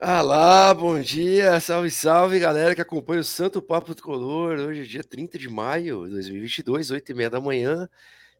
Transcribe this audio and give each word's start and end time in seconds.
Olá, 0.00 0.72
bom 0.72 1.00
dia, 1.00 1.58
salve, 1.58 1.90
salve, 1.90 2.38
galera 2.38 2.72
que 2.72 2.80
acompanha 2.80 3.20
o 3.20 3.24
Santo 3.24 3.60
Papo 3.60 3.96
Tricolor. 3.96 4.56
Hoje 4.56 4.82
é 4.82 4.84
dia 4.84 5.02
30 5.02 5.36
de 5.36 5.48
maio 5.48 6.04
de 6.04 6.12
2022, 6.12 6.92
8 6.92 7.10
e 7.10 7.14
meia 7.16 7.28
da 7.28 7.40
manhã. 7.40 7.88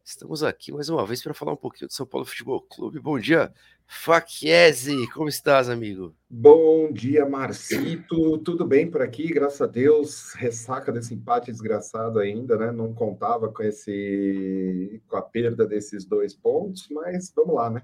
Estamos 0.01 0.41
aqui 0.41 0.71
mais 0.71 0.87
uma 0.87 1.05
vez 1.05 1.21
para 1.21 1.33
falar 1.33 1.51
um 1.51 1.57
pouquinho 1.57 1.89
do 1.89 1.93
São 1.93 2.05
Paulo 2.05 2.25
Futebol 2.25 2.61
Clube. 2.61 3.01
Bom 3.01 3.19
dia, 3.19 3.51
Faquiese, 3.85 4.95
como 5.11 5.27
estás, 5.27 5.67
amigo? 5.67 6.15
Bom 6.29 6.93
dia, 6.93 7.25
Marcito. 7.25 8.37
Tudo 8.37 8.65
bem 8.65 8.89
por 8.89 9.01
aqui, 9.01 9.27
graças 9.27 9.61
a 9.61 9.67
Deus. 9.67 10.31
Ressaca 10.35 10.93
desse 10.93 11.13
empate 11.13 11.51
desgraçado 11.51 12.19
ainda, 12.19 12.55
né? 12.55 12.71
Não 12.71 12.93
contava 12.93 13.51
com 13.51 13.63
esse 13.63 15.01
com 15.09 15.17
a 15.17 15.21
perda 15.21 15.67
desses 15.67 16.05
dois 16.05 16.33
pontos, 16.33 16.87
mas 16.89 17.33
vamos 17.35 17.53
lá, 17.53 17.69
né? 17.69 17.81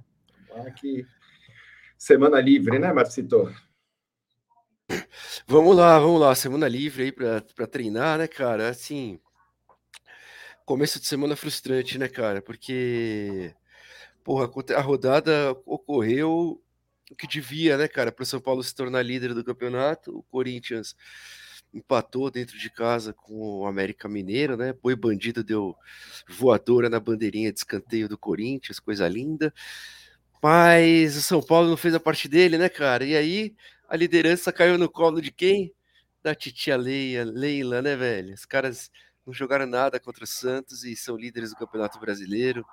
Aqui 0.65 1.05
semana 1.97 2.39
livre, 2.39 2.79
né, 2.79 2.93
Marcito? 2.93 3.51
Vamos 5.47 5.75
lá, 5.77 5.99
vamos 5.99 6.19
lá, 6.19 6.33
semana 6.33 6.67
livre 6.67 7.03
aí 7.03 7.11
para 7.11 7.67
treinar, 7.67 8.17
né, 8.17 8.27
cara? 8.27 8.67
Assim, 8.67 9.19
começo 10.65 10.99
de 10.99 11.05
semana 11.05 11.35
frustrante, 11.35 11.99
né, 11.99 12.07
cara? 12.07 12.41
Porque, 12.41 13.53
porra, 14.23 14.49
a 14.75 14.81
rodada 14.81 15.51
ocorreu 15.63 16.59
o 17.11 17.15
que 17.15 17.27
devia, 17.27 17.77
né, 17.77 17.87
cara, 17.87 18.11
para 18.11 18.23
o 18.23 18.25
São 18.25 18.41
Paulo 18.41 18.63
se 18.63 18.73
tornar 18.73 19.03
líder 19.03 19.35
do 19.35 19.43
campeonato. 19.43 20.17
O 20.17 20.23
Corinthians 20.23 20.95
empatou 21.71 22.31
dentro 22.31 22.57
de 22.57 22.71
casa 22.71 23.13
com 23.13 23.59
o 23.59 23.67
América 23.67 24.09
Mineiro, 24.09 24.57
né? 24.57 24.73
Boi 24.73 24.95
Bandido 24.95 25.43
deu 25.43 25.75
voadora 26.27 26.89
na 26.89 26.99
bandeirinha 26.99 27.53
de 27.53 27.59
escanteio 27.59 28.09
do 28.09 28.17
Corinthians, 28.17 28.79
coisa 28.79 29.07
linda. 29.07 29.53
Mas 30.41 31.15
o 31.15 31.21
São 31.21 31.41
Paulo 31.41 31.69
não 31.69 31.77
fez 31.77 31.93
a 31.93 31.99
parte 31.99 32.27
dele, 32.27 32.57
né, 32.57 32.67
cara? 32.67 33.05
E 33.05 33.15
aí 33.15 33.55
a 33.87 33.95
liderança 33.95 34.51
caiu 34.51 34.77
no 34.77 34.89
colo 34.89 35.21
de 35.21 35.31
quem? 35.31 35.73
Da 36.23 36.33
titia 36.35 36.77
Leia, 36.77 37.23
Leila, 37.23 37.81
né, 37.81 37.95
velho? 37.95 38.33
Os 38.33 38.45
caras 38.45 38.89
não 39.25 39.33
jogaram 39.33 39.65
nada 39.65 39.99
contra 39.99 40.23
o 40.23 40.27
Santos 40.27 40.83
e 40.83 40.95
são 40.95 41.15
líderes 41.17 41.51
do 41.51 41.55
Campeonato 41.55 41.99
Brasileiro, 41.99 42.65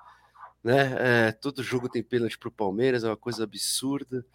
né? 0.63 1.27
É, 1.27 1.31
todo 1.31 1.63
jogo 1.63 1.89
tem 1.89 2.03
pênalti 2.03 2.37
pro 2.37 2.51
Palmeiras, 2.51 3.03
é 3.03 3.07
uma 3.07 3.17
coisa 3.17 3.43
absurda. 3.43 4.25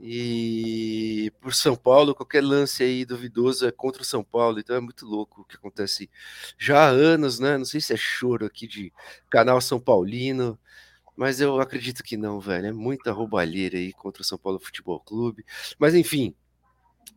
E 0.00 1.32
por 1.40 1.52
São 1.54 1.74
Paulo, 1.74 2.14
qualquer 2.14 2.42
lance 2.42 2.82
aí 2.84 3.04
duvidoso 3.04 3.66
é 3.66 3.72
contra 3.72 4.02
o 4.02 4.04
São 4.04 4.22
Paulo, 4.22 4.60
então 4.60 4.76
é 4.76 4.80
muito 4.80 5.04
louco 5.04 5.40
o 5.40 5.44
que 5.44 5.56
acontece 5.56 6.08
já 6.56 6.86
há 6.86 6.88
anos, 6.88 7.40
né? 7.40 7.58
Não 7.58 7.64
sei 7.64 7.80
se 7.80 7.92
é 7.92 7.96
choro 7.96 8.46
aqui 8.46 8.68
de 8.68 8.92
canal 9.28 9.60
São 9.60 9.80
Paulino, 9.80 10.58
mas 11.18 11.40
eu 11.40 11.60
acredito 11.60 12.04
que 12.04 12.16
não, 12.16 12.38
velho. 12.38 12.68
É 12.68 12.72
muita 12.72 13.10
roubalheira 13.10 13.76
aí 13.76 13.92
contra 13.92 14.22
o 14.22 14.24
São 14.24 14.38
Paulo 14.38 14.60
Futebol 14.60 15.00
Clube. 15.00 15.44
Mas 15.76 15.92
enfim, 15.92 16.32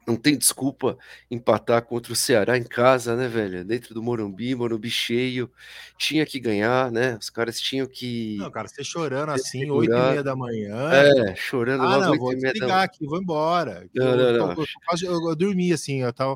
não 0.07 0.16
tem 0.16 0.35
desculpa 0.35 0.97
empatar 1.30 1.83
contra 1.83 2.11
o 2.11 2.16
Ceará 2.16 2.57
em 2.57 2.63
casa, 2.63 3.16
né, 3.16 3.27
velho? 3.27 3.63
Dentro 3.63 3.94
do 3.94 4.02
Morumbi, 4.02 4.55
Morumbi 4.55 4.89
cheio. 4.89 5.52
Tinha 5.99 6.25
que 6.25 6.39
ganhar, 6.39 6.91
né? 6.91 7.16
Os 7.16 7.29
caras 7.29 7.61
tinham 7.61 7.85
que. 7.85 8.38
Não, 8.39 8.49
cara, 8.49 8.67
você 8.67 8.83
chorando 8.83 9.29
assim, 9.29 9.69
oito 9.69 9.94
e 9.94 9.95
meia 9.95 10.23
da 10.23 10.35
manhã. 10.35 10.91
É, 10.91 11.35
chorando 11.35 11.83
ah, 11.83 11.97
logo 11.97 12.05
não, 12.07 12.17
vou 12.17 12.33
desligar 12.33 12.69
da... 12.69 12.83
aqui, 12.83 13.05
vou 13.05 13.22
embora. 13.22 13.88
Não, 13.94 14.07
eu, 14.07 14.17
não, 14.17 14.47
não. 14.47 14.52
Eu, 14.53 14.66
eu, 15.03 15.29
eu, 15.29 15.35
dormi 15.35 15.72
assim, 15.72 16.02
eu 16.02 16.11
tava. 16.11 16.35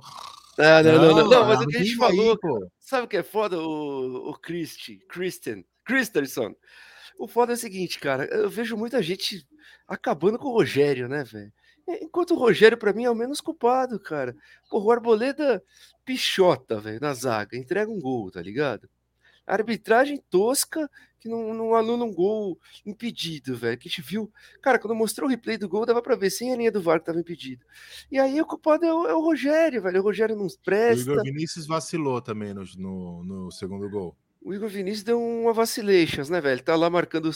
Ah, 0.59 0.83
não, 0.83 1.01
não, 1.01 1.15
não, 1.15 1.29
não, 1.31 1.45
mas 1.47 1.61
o 1.61 1.67
que 1.67 1.77
a 1.77 1.83
gente 1.83 1.95
falou, 1.95 2.37
pô. 2.37 2.69
sabe 2.79 3.05
o 3.05 3.07
que 3.07 3.17
é 3.17 3.23
foda? 3.23 3.57
O, 3.57 4.29
o 4.29 4.33
Christy, 4.39 4.99
Christian, 5.09 5.63
Christensen, 5.83 6.55
o 7.17 7.27
foda 7.27 7.53
é 7.53 7.55
o 7.55 7.57
seguinte, 7.57 7.99
cara, 7.99 8.25
eu 8.25 8.49
vejo 8.49 8.77
muita 8.77 9.01
gente 9.01 9.47
acabando 9.87 10.37
com 10.37 10.47
o 10.49 10.53
Rogério, 10.53 11.07
né, 11.07 11.23
velho? 11.23 11.51
Enquanto 12.01 12.31
o 12.31 12.37
Rogério, 12.37 12.77
para 12.77 12.93
mim, 12.93 13.03
é 13.03 13.09
o 13.09 13.15
menos 13.15 13.39
culpado, 13.39 13.99
cara. 13.99 14.35
Pô, 14.69 14.81
o 14.81 14.91
Arboleda 14.91 15.63
pichota, 16.03 16.79
velho, 16.79 16.99
na 16.99 17.13
zaga, 17.13 17.55
entrega 17.55 17.91
um 17.91 17.99
gol, 17.99 18.31
tá 18.31 18.41
ligado? 18.41 18.89
Arbitragem 19.45 20.23
tosca 20.29 20.89
que 21.19 21.29
não, 21.29 21.53
não 21.53 21.75
anula 21.75 22.03
um 22.03 22.13
gol 22.13 22.59
impedido, 22.85 23.55
velho. 23.55 23.77
Que 23.77 23.87
a 23.87 23.89
gente 23.89 24.01
viu. 24.01 24.31
Cara, 24.61 24.79
quando 24.79 24.95
mostrou 24.95 25.27
o 25.27 25.29
replay 25.29 25.57
do 25.57 25.69
gol, 25.69 25.85
dava 25.85 26.01
pra 26.01 26.15
ver 26.15 26.31
sem 26.31 26.51
a 26.51 26.55
linha 26.55 26.71
do 26.71 26.81
VAR 26.81 26.99
que 26.99 27.05
tava 27.05 27.19
impedido. 27.19 27.63
E 28.11 28.17
aí 28.17 28.41
o 28.41 28.45
culpado 28.45 28.85
é 28.85 28.93
o, 28.93 29.07
é 29.07 29.13
o 29.13 29.21
Rogério, 29.21 29.81
velho. 29.83 29.99
O 29.99 30.03
Rogério 30.03 30.35
não 30.35 30.47
presta. 30.63 31.09
O 31.09 31.13
Igor 31.13 31.23
Vinícius 31.23 31.67
vacilou 31.67 32.21
também 32.21 32.53
no, 32.53 32.63
no, 32.77 33.23
no 33.23 33.51
segundo 33.51 33.87
gol. 33.89 34.15
O 34.45 34.53
Igor 34.53 34.69
Vinícius 34.69 35.03
deu 35.03 35.19
uma 35.19 35.51
vacilations, 35.51 36.29
né, 36.29 36.39
velho? 36.39 36.61
Tá 36.61 36.75
lá 36.75 36.87
marcando. 36.87 37.31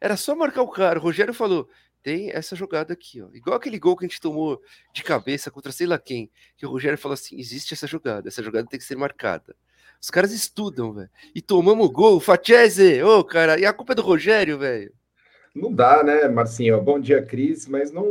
Era 0.00 0.16
só 0.16 0.34
marcar 0.34 0.62
o 0.62 0.70
cara. 0.70 0.98
O 0.98 1.02
Rogério 1.02 1.34
falou: 1.34 1.68
tem 2.02 2.30
essa 2.30 2.56
jogada 2.56 2.94
aqui, 2.94 3.20
ó. 3.20 3.28
Igual 3.34 3.58
aquele 3.58 3.78
gol 3.78 3.94
que 3.94 4.06
a 4.06 4.08
gente 4.08 4.22
tomou 4.22 4.58
de 4.94 5.04
cabeça 5.04 5.50
contra 5.50 5.70
sei 5.70 5.86
lá 5.86 5.98
quem. 5.98 6.30
Que 6.56 6.64
o 6.64 6.70
Rogério 6.70 6.96
falou 6.96 7.12
assim: 7.12 7.38
existe 7.38 7.74
essa 7.74 7.86
jogada, 7.86 8.28
essa 8.28 8.42
jogada 8.42 8.66
tem 8.66 8.80
que 8.80 8.86
ser 8.86 8.96
marcada. 8.96 9.54
Os 10.00 10.08
caras 10.08 10.32
estudam, 10.32 10.94
velho. 10.94 11.10
E 11.34 11.42
tomamos 11.42 11.86
o 11.86 11.90
gol, 11.90 12.18
Fatiese! 12.20 13.02
Ô, 13.02 13.18
oh, 13.18 13.24
cara, 13.24 13.60
e 13.60 13.66
a 13.66 13.72
culpa 13.74 13.92
é 13.92 13.96
do 13.96 14.02
Rogério, 14.02 14.58
velho. 14.58 14.94
Não 15.54 15.70
dá, 15.70 16.02
né, 16.02 16.26
Marcinho? 16.26 16.80
Bom 16.80 16.98
dia, 16.98 17.22
Cris, 17.22 17.66
mas 17.66 17.92
não, 17.92 18.06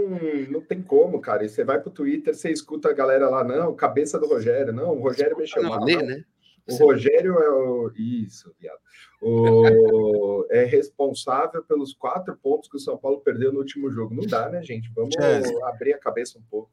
não 0.52 0.62
tem 0.62 0.84
como, 0.84 1.20
cara. 1.20 1.44
E 1.44 1.50
você 1.50 1.64
vai 1.64 1.80
pro 1.80 1.90
Twitter, 1.90 2.36
você 2.36 2.52
escuta 2.52 2.90
a 2.90 2.94
galera 2.94 3.28
lá, 3.28 3.44
não, 3.44 3.76
cabeça 3.76 4.20
do 4.20 4.28
Rogério, 4.28 4.72
não, 4.72 4.92
o 4.92 5.02
Rogério 5.02 5.36
mexeu 5.36 5.64
mal. 5.64 5.84
Né? 5.84 6.24
O 6.68 6.76
Rogério 6.78 7.40
é 7.40 7.50
o. 7.50 7.92
Isso, 7.96 8.54
viado. 8.60 8.80
O... 9.22 10.46
é 10.50 10.64
responsável 10.64 11.64
pelos 11.64 11.94
quatro 11.94 12.36
pontos 12.38 12.70
que 12.70 12.78
o 12.78 12.80
São 12.80 12.98
Paulo 12.98 13.22
perdeu 13.22 13.54
no 13.54 13.60
último 13.60 13.92
jogo. 13.92 14.16
Não 14.16 14.26
dá, 14.26 14.50
né, 14.50 14.64
gente? 14.64 14.92
Vamos 14.96 15.14
Chese. 15.14 15.54
abrir 15.64 15.94
a 15.94 16.00
cabeça 16.00 16.40
um 16.40 16.44
pouco. 16.44 16.72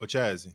Ô, 0.00 0.08
Chese, 0.08 0.54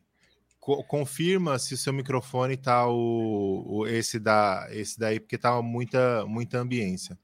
co 0.60 0.84
confirma 0.84 1.60
se 1.60 1.74
o 1.74 1.78
seu 1.78 1.92
microfone 1.92 2.56
tá 2.56 2.88
o, 2.88 3.64
o, 3.66 3.88
esse, 3.88 4.20
da, 4.20 4.68
esse 4.72 4.98
daí, 4.98 5.20
porque 5.20 5.38
tá 5.38 5.62
muita, 5.62 6.26
muita 6.26 6.60
ambiência. 6.60 7.18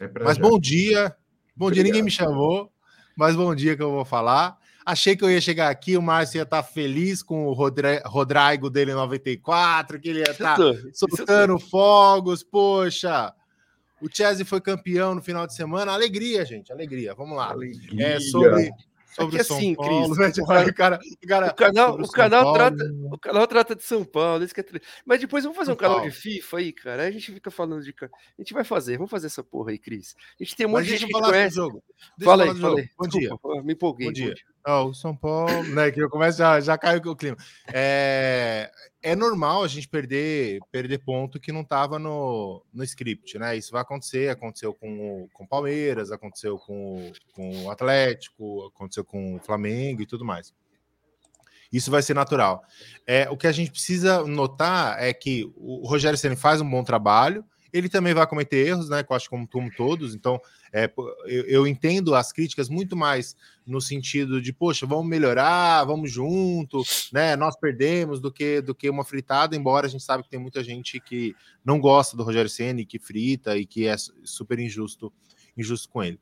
É 0.00 0.08
mas 0.08 0.36
já. 0.36 0.42
bom 0.42 0.58
dia. 0.58 1.16
Bom 1.56 1.66
Obrigado. 1.66 1.74
dia, 1.74 1.84
ninguém 1.84 2.02
me 2.02 2.10
chamou, 2.10 2.72
mas 3.16 3.34
bom 3.34 3.54
dia 3.54 3.76
que 3.76 3.82
eu 3.82 3.90
vou 3.90 4.04
falar. 4.04 4.58
Achei 4.84 5.16
que 5.16 5.22
eu 5.22 5.30
ia 5.30 5.40
chegar 5.40 5.68
aqui, 5.68 5.96
o 5.96 6.02
Márcio 6.02 6.38
ia 6.38 6.42
estar 6.42 6.62
tá 6.62 6.68
feliz 6.68 7.22
com 7.22 7.46
o 7.46 7.52
Rodre... 7.52 8.00
Rodrigo 8.04 8.70
dele 8.70 8.92
em 8.92 8.94
94, 8.94 10.00
que 10.00 10.08
ele 10.08 10.20
ia 10.20 10.30
estar 10.30 10.56
tá 10.56 10.72
soltando 10.92 11.58
fogos. 11.58 12.42
Poxa, 12.42 13.34
o 14.00 14.08
Chelsea 14.10 14.46
foi 14.46 14.60
campeão 14.60 15.14
no 15.14 15.22
final 15.22 15.46
de 15.46 15.54
semana. 15.54 15.92
Alegria, 15.92 16.44
gente, 16.44 16.72
alegria. 16.72 17.14
Vamos 17.14 17.36
lá. 17.36 17.50
Alegria. 17.50 18.06
É 18.06 18.20
sobre 18.20 18.72
sobre 19.18 19.40
é 19.40 19.42
São 19.42 19.56
assim, 19.56 19.74
Paulo, 19.74 20.14
Cris, 20.14 20.18
né? 20.38 20.42
o, 20.42 20.46
cara, 20.46 20.68
o, 20.68 20.74
cara, 21.26 21.46
o 21.50 21.54
canal, 21.54 22.00
o 22.00 22.08
canal 22.08 22.52
trata, 22.52 22.84
o 23.10 23.18
canal 23.18 23.46
trata 23.46 23.74
de 23.74 23.82
São 23.82 24.04
Paulo, 24.04 24.44
isso 24.44 24.54
que 24.54 24.60
é 24.60 24.64
Mas 25.04 25.20
depois 25.20 25.44
vamos 25.44 25.56
fazer 25.56 25.66
São 25.66 25.74
um 25.74 25.78
canal 25.78 25.96
Paulo. 25.96 26.10
de 26.10 26.16
FIFA 26.16 26.58
aí, 26.58 26.72
cara. 26.72 27.02
Aí 27.02 27.08
a 27.08 27.12
gente 27.12 27.32
fica 27.32 27.50
falando 27.50 27.82
de, 27.82 27.94
a 28.00 28.42
gente 28.42 28.54
vai 28.54 28.64
fazer, 28.64 28.96
vamos 28.96 29.10
fazer 29.10 29.26
essa 29.26 29.42
porra 29.42 29.70
aí, 29.70 29.78
Cris. 29.78 30.14
A 30.40 30.44
gente 30.44 30.56
tem 30.56 30.66
um 30.66 30.70
monte 30.70 30.84
de 30.84 30.96
gente 30.96 31.06
que 31.06 31.20
conhece. 31.20 31.56
Jogo. 31.56 31.82
Deixa 32.16 32.30
fala 32.30 32.44
aí, 32.44 32.54
fala 32.54 32.78
aí. 32.78 32.88
Bom 32.96 33.08
Desculpa, 33.08 33.52
dia. 33.54 33.62
Me 33.62 33.72
empolguei. 33.72 34.06
Bom 34.06 34.12
dia. 34.12 34.34
Oh, 34.66 34.84
o 34.84 34.94
São 34.94 35.16
Paulo, 35.16 35.62
né? 35.74 35.90
Que 35.90 36.02
eu 36.02 36.10
começo 36.10 36.38
já, 36.38 36.60
já 36.60 36.76
caiu 36.76 37.00
o 37.04 37.16
clima. 37.16 37.36
É, 37.72 38.70
é 39.02 39.16
normal 39.16 39.62
a 39.62 39.68
gente 39.68 39.88
perder 39.88 40.60
perder 40.70 40.98
ponto 40.98 41.40
que 41.40 41.52
não 41.52 41.62
estava 41.62 41.98
no, 41.98 42.64
no 42.72 42.84
script, 42.84 43.38
né? 43.38 43.56
Isso 43.56 43.72
vai 43.72 43.82
acontecer, 43.82 44.28
aconteceu 44.28 44.74
com 44.74 45.22
o 45.22 45.28
com 45.32 45.46
Palmeiras, 45.46 46.10
aconteceu 46.10 46.58
com, 46.58 47.10
com 47.32 47.64
o 47.64 47.70
Atlético, 47.70 48.66
aconteceu 48.66 49.04
com 49.04 49.36
o 49.36 49.40
Flamengo 49.40 50.02
e 50.02 50.06
tudo 50.06 50.24
mais. 50.24 50.52
Isso 51.72 51.90
vai 51.90 52.02
ser 52.02 52.14
natural. 52.14 52.62
É, 53.06 53.28
o 53.30 53.36
que 53.36 53.46
a 53.46 53.52
gente 53.52 53.70
precisa 53.70 54.24
notar 54.24 55.02
é 55.02 55.12
que 55.12 55.50
o 55.56 55.86
Rogério 55.86 56.18
Ceni 56.18 56.36
faz 56.36 56.60
um 56.60 56.68
bom 56.68 56.82
trabalho, 56.82 57.44
ele 57.72 57.88
também 57.88 58.14
vai 58.14 58.26
cometer 58.26 58.66
erros, 58.66 58.88
né? 58.88 59.02
Que 59.02 59.12
eu 59.12 59.16
acho 59.16 59.28
como, 59.28 59.46
como 59.46 59.70
todos. 59.70 60.14
Então, 60.14 60.40
é, 60.72 60.90
eu, 61.26 61.44
eu, 61.44 61.66
entendo 61.66 62.14
as 62.14 62.32
críticas 62.32 62.68
muito 62.68 62.96
mais 62.96 63.36
no 63.66 63.80
sentido 63.80 64.40
de, 64.40 64.52
poxa, 64.52 64.86
vamos 64.86 65.06
melhorar, 65.06 65.84
vamos 65.84 66.10
junto, 66.10 66.82
né? 67.12 67.36
Nós 67.36 67.58
perdemos 67.58 68.20
do 68.20 68.32
que 68.32 68.60
do 68.60 68.74
que 68.74 68.88
uma 68.88 69.04
fritada, 69.04 69.56
embora 69.56 69.86
a 69.86 69.90
gente 69.90 70.04
sabe 70.04 70.22
que 70.22 70.30
tem 70.30 70.40
muita 70.40 70.62
gente 70.62 71.00
que 71.00 71.34
não 71.64 71.78
gosta 71.80 72.16
do 72.16 72.22
Rogério 72.22 72.50
Ceni, 72.50 72.86
que 72.86 72.98
frita 72.98 73.56
e 73.56 73.66
que 73.66 73.86
é 73.86 73.96
super 74.24 74.58
injusto 74.58 75.12
injusto 75.58 75.88
com 75.88 76.02
ele. 76.02 76.20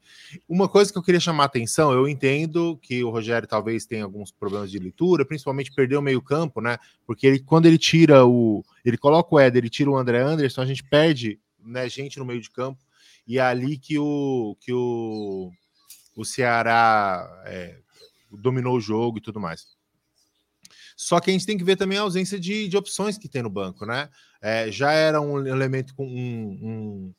Uma 0.49 0.69
coisa 0.69 0.91
que 0.91 0.99
eu 0.99 1.03
queria 1.03 1.21
chamar 1.21 1.45
a 1.45 1.47
atenção, 1.47 1.93
eu 1.93 2.09
entendo 2.09 2.79
que 2.79 3.05
o 3.05 3.11
Rogério 3.11 3.47
talvez 3.47 3.85
tenha 3.85 4.05
alguns 4.05 4.33
problemas 4.33 4.71
de 4.71 4.79
leitura, 4.79 5.27
principalmente 5.27 5.73
perder 5.73 5.97
o 5.97 6.03
meio-campo, 6.03 6.61
né? 6.61 6.79
Porque 7.07 7.27
ele, 7.27 7.41
quando 7.41 7.67
ele 7.67 7.79
tira 7.79 8.25
o. 8.25 8.65
Ele 8.85 8.97
coloca 8.97 9.35
o 9.35 9.39
Éder, 9.39 9.63
ele 9.63 9.71
tira 9.71 9.91
o 9.91 9.97
André 9.97 10.23
Anderson, 10.23 10.63
a 10.63 10.67
gente 10.67 10.83
perde 10.83 11.39
né, 11.63 11.89
gente 11.89 12.19
no 12.19 12.25
meio 12.25 12.41
de 12.41 12.51
campo, 12.51 12.83
e 13.27 13.39
é 13.39 13.43
ali 13.43 13.79
que 13.79 13.99
o, 13.99 14.57
que 14.61 14.73
o, 14.73 15.51
o 16.17 16.25
Ceará 16.25 17.43
é, 17.47 17.79
dominou 18.31 18.77
o 18.77 18.81
jogo 18.81 19.19
e 19.19 19.21
tudo 19.21 19.41
mais. 19.41 19.67
Só 20.97 21.21
que 21.21 21.31
a 21.31 21.33
gente 21.33 21.47
tem 21.47 21.59
que 21.59 21.65
ver 21.65 21.77
também 21.77 21.99
a 21.99 22.03
ausência 22.03 22.39
de, 22.41 22.69
de 22.69 22.77
opções 22.77 23.19
que 23.19 23.29
tem 23.29 23.43
no 23.43 23.51
banco, 23.51 23.85
né? 23.85 24.09
É, 24.41 24.71
já 24.71 24.93
era 24.93 25.21
um 25.21 25.47
elemento 25.47 25.95
com 25.95 26.07
um, 26.07 26.59
um 26.63 27.15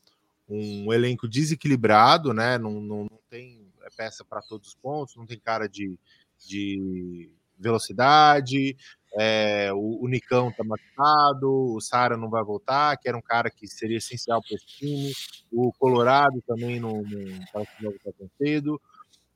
um 0.49 0.93
elenco 0.93 1.27
desequilibrado, 1.27 2.33
né? 2.33 2.57
Não, 2.57 2.79
não, 2.79 3.03
não 3.03 3.19
tem 3.29 3.67
peça 3.95 4.23
para 4.23 4.41
todos 4.41 4.69
os 4.69 4.75
pontos, 4.75 5.15
não 5.15 5.25
tem 5.25 5.39
cara 5.39 5.67
de, 5.67 5.97
de 6.45 7.31
velocidade, 7.57 8.77
é, 9.19 9.73
o, 9.73 10.03
o, 10.03 10.07
Nicão 10.07 10.51
tá 10.51 10.63
machucado, 10.63 11.49
o 11.49 11.81
Sara 11.81 12.15
não 12.15 12.29
vai 12.29 12.43
voltar, 12.43 12.95
que 12.97 13.07
era 13.07 13.17
um 13.17 13.21
cara 13.21 13.49
que 13.49 13.67
seria 13.67 13.97
essencial 13.97 14.41
para 14.41 14.55
esse 14.55 14.65
time, 14.67 15.11
o 15.51 15.71
Colorado 15.73 16.39
também 16.45 16.79
não, 16.79 17.01
não 17.01 17.39
parece 17.51 17.75
que 17.75 17.83
voltar 17.83 18.11
tão 18.13 18.29
cedo. 18.37 18.79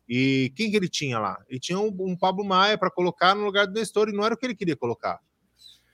E 0.07 0.54
quem 0.56 0.69
que 0.69 0.78
ele 0.78 0.89
tinha 0.89 1.18
lá? 1.18 1.42
Ele 1.50 1.60
tinha 1.60 1.80
um, 1.80 1.88
um 2.00 2.16
Pablo 2.16 2.45
Maia 2.45 2.78
para 2.78 2.92
colocar 2.92 3.33
no 3.33 3.44
lugar 3.44 3.66
do 3.66 3.74
Nestor 3.74 4.10
e 4.10 4.13
não 4.13 4.24
era 4.24 4.36
o 4.36 4.38
que 4.38 4.45
ele 4.45 4.56
queria 4.56 4.75
colocar. 4.75 5.19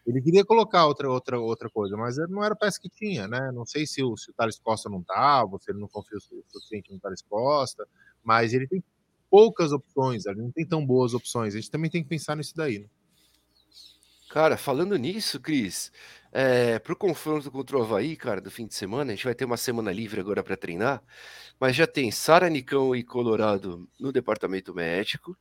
Ele 0.06 0.22
queria 0.22 0.44
colocar 0.44 0.86
outra, 0.86 1.10
outra, 1.10 1.40
outra 1.40 1.70
coisa, 1.70 1.96
mas 1.96 2.18
não 2.30 2.44
era 2.44 2.54
a 2.54 2.58
peça 2.58 2.80
que 2.82 2.90
tinha, 2.90 3.28
né? 3.28 3.52
Não 3.54 3.66
sei 3.66 3.86
se 3.86 4.04
o, 4.04 4.18
se 4.18 4.32
o 4.32 4.34
Thales 4.34 4.60
Costa 4.60 4.90
não 4.90 5.00
estava, 5.00 5.58
se 5.60 5.72
ele 5.72 5.80
não 5.80 5.88
confia 5.88 6.18
o 6.18 6.22
suficiente 6.22 6.92
no 6.92 7.00
Thales 7.00 7.22
Costa, 7.22 7.86
mas 8.24 8.54
ele 8.54 8.68
tem 8.68 8.84
poucas 9.30 9.72
opções, 9.72 10.26
ele 10.26 10.42
não 10.42 10.52
tem 10.52 10.66
tão 10.66 10.86
boas 10.86 11.14
opções. 11.14 11.54
A 11.54 11.58
gente 11.58 11.72
também 11.72 11.90
tem 11.90 12.04
que 12.04 12.10
pensar 12.10 12.36
nisso 12.36 12.56
daí. 12.56 12.80
Né? 12.80 12.86
Cara, 14.38 14.56
falando 14.56 14.96
nisso, 14.98 15.40
Cris, 15.40 15.92
é, 16.32 16.78
para 16.78 16.94
o 16.94 16.96
confronto 16.96 17.50
contra 17.50 17.76
o 17.76 17.82
Havaí, 17.82 18.16
cara, 18.16 18.40
do 18.40 18.52
fim 18.52 18.68
de 18.68 18.76
semana, 18.76 19.12
a 19.12 19.16
gente 19.16 19.26
vai 19.26 19.34
ter 19.34 19.46
uma 19.46 19.58
semana 19.58 19.92
livre 19.92 20.22
agora 20.22 20.44
para 20.44 20.56
treinar, 20.56 21.02
mas 21.60 21.76
já 21.76 21.88
tem 21.88 22.12
Sara 22.12 22.48
Nicão 22.48 22.96
e 22.96 23.02
Colorado 23.02 23.90
no 24.00 24.12
departamento 24.12 24.76
médico. 24.76 25.36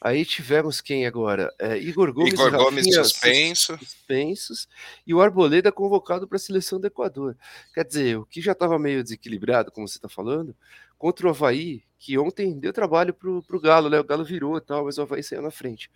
Aí 0.00 0.24
tivemos 0.24 0.80
quem 0.80 1.06
agora? 1.08 1.52
É, 1.58 1.76
Igor 1.76 2.12
Gomes, 2.12 2.34
Igor 2.34 2.52
Gomes 2.52 2.84
suspenso. 2.94 3.76
suspensos 3.78 4.68
e 5.04 5.12
o 5.12 5.20
Arboleda 5.20 5.72
convocado 5.72 6.28
para 6.28 6.36
a 6.36 6.38
seleção 6.38 6.78
do 6.78 6.86
Equador. 6.86 7.36
Quer 7.74 7.84
dizer, 7.84 8.16
o 8.16 8.24
que 8.24 8.40
já 8.40 8.52
estava 8.52 8.78
meio 8.78 9.02
desequilibrado, 9.02 9.72
como 9.72 9.88
você 9.88 9.98
está 9.98 10.08
falando, 10.08 10.54
contra 10.96 11.26
o 11.26 11.30
Havaí, 11.30 11.82
que 11.98 12.16
ontem 12.16 12.56
deu 12.56 12.72
trabalho 12.72 13.12
para 13.12 13.28
o 13.28 13.60
Galo, 13.60 13.90
né? 13.90 13.98
O 13.98 14.04
Galo 14.04 14.24
virou 14.24 14.56
e 14.56 14.60
tal, 14.60 14.84
mas 14.84 14.98
o 14.98 15.02
Havaí 15.02 15.20
saiu 15.20 15.42
na 15.42 15.50
frente. 15.50 15.90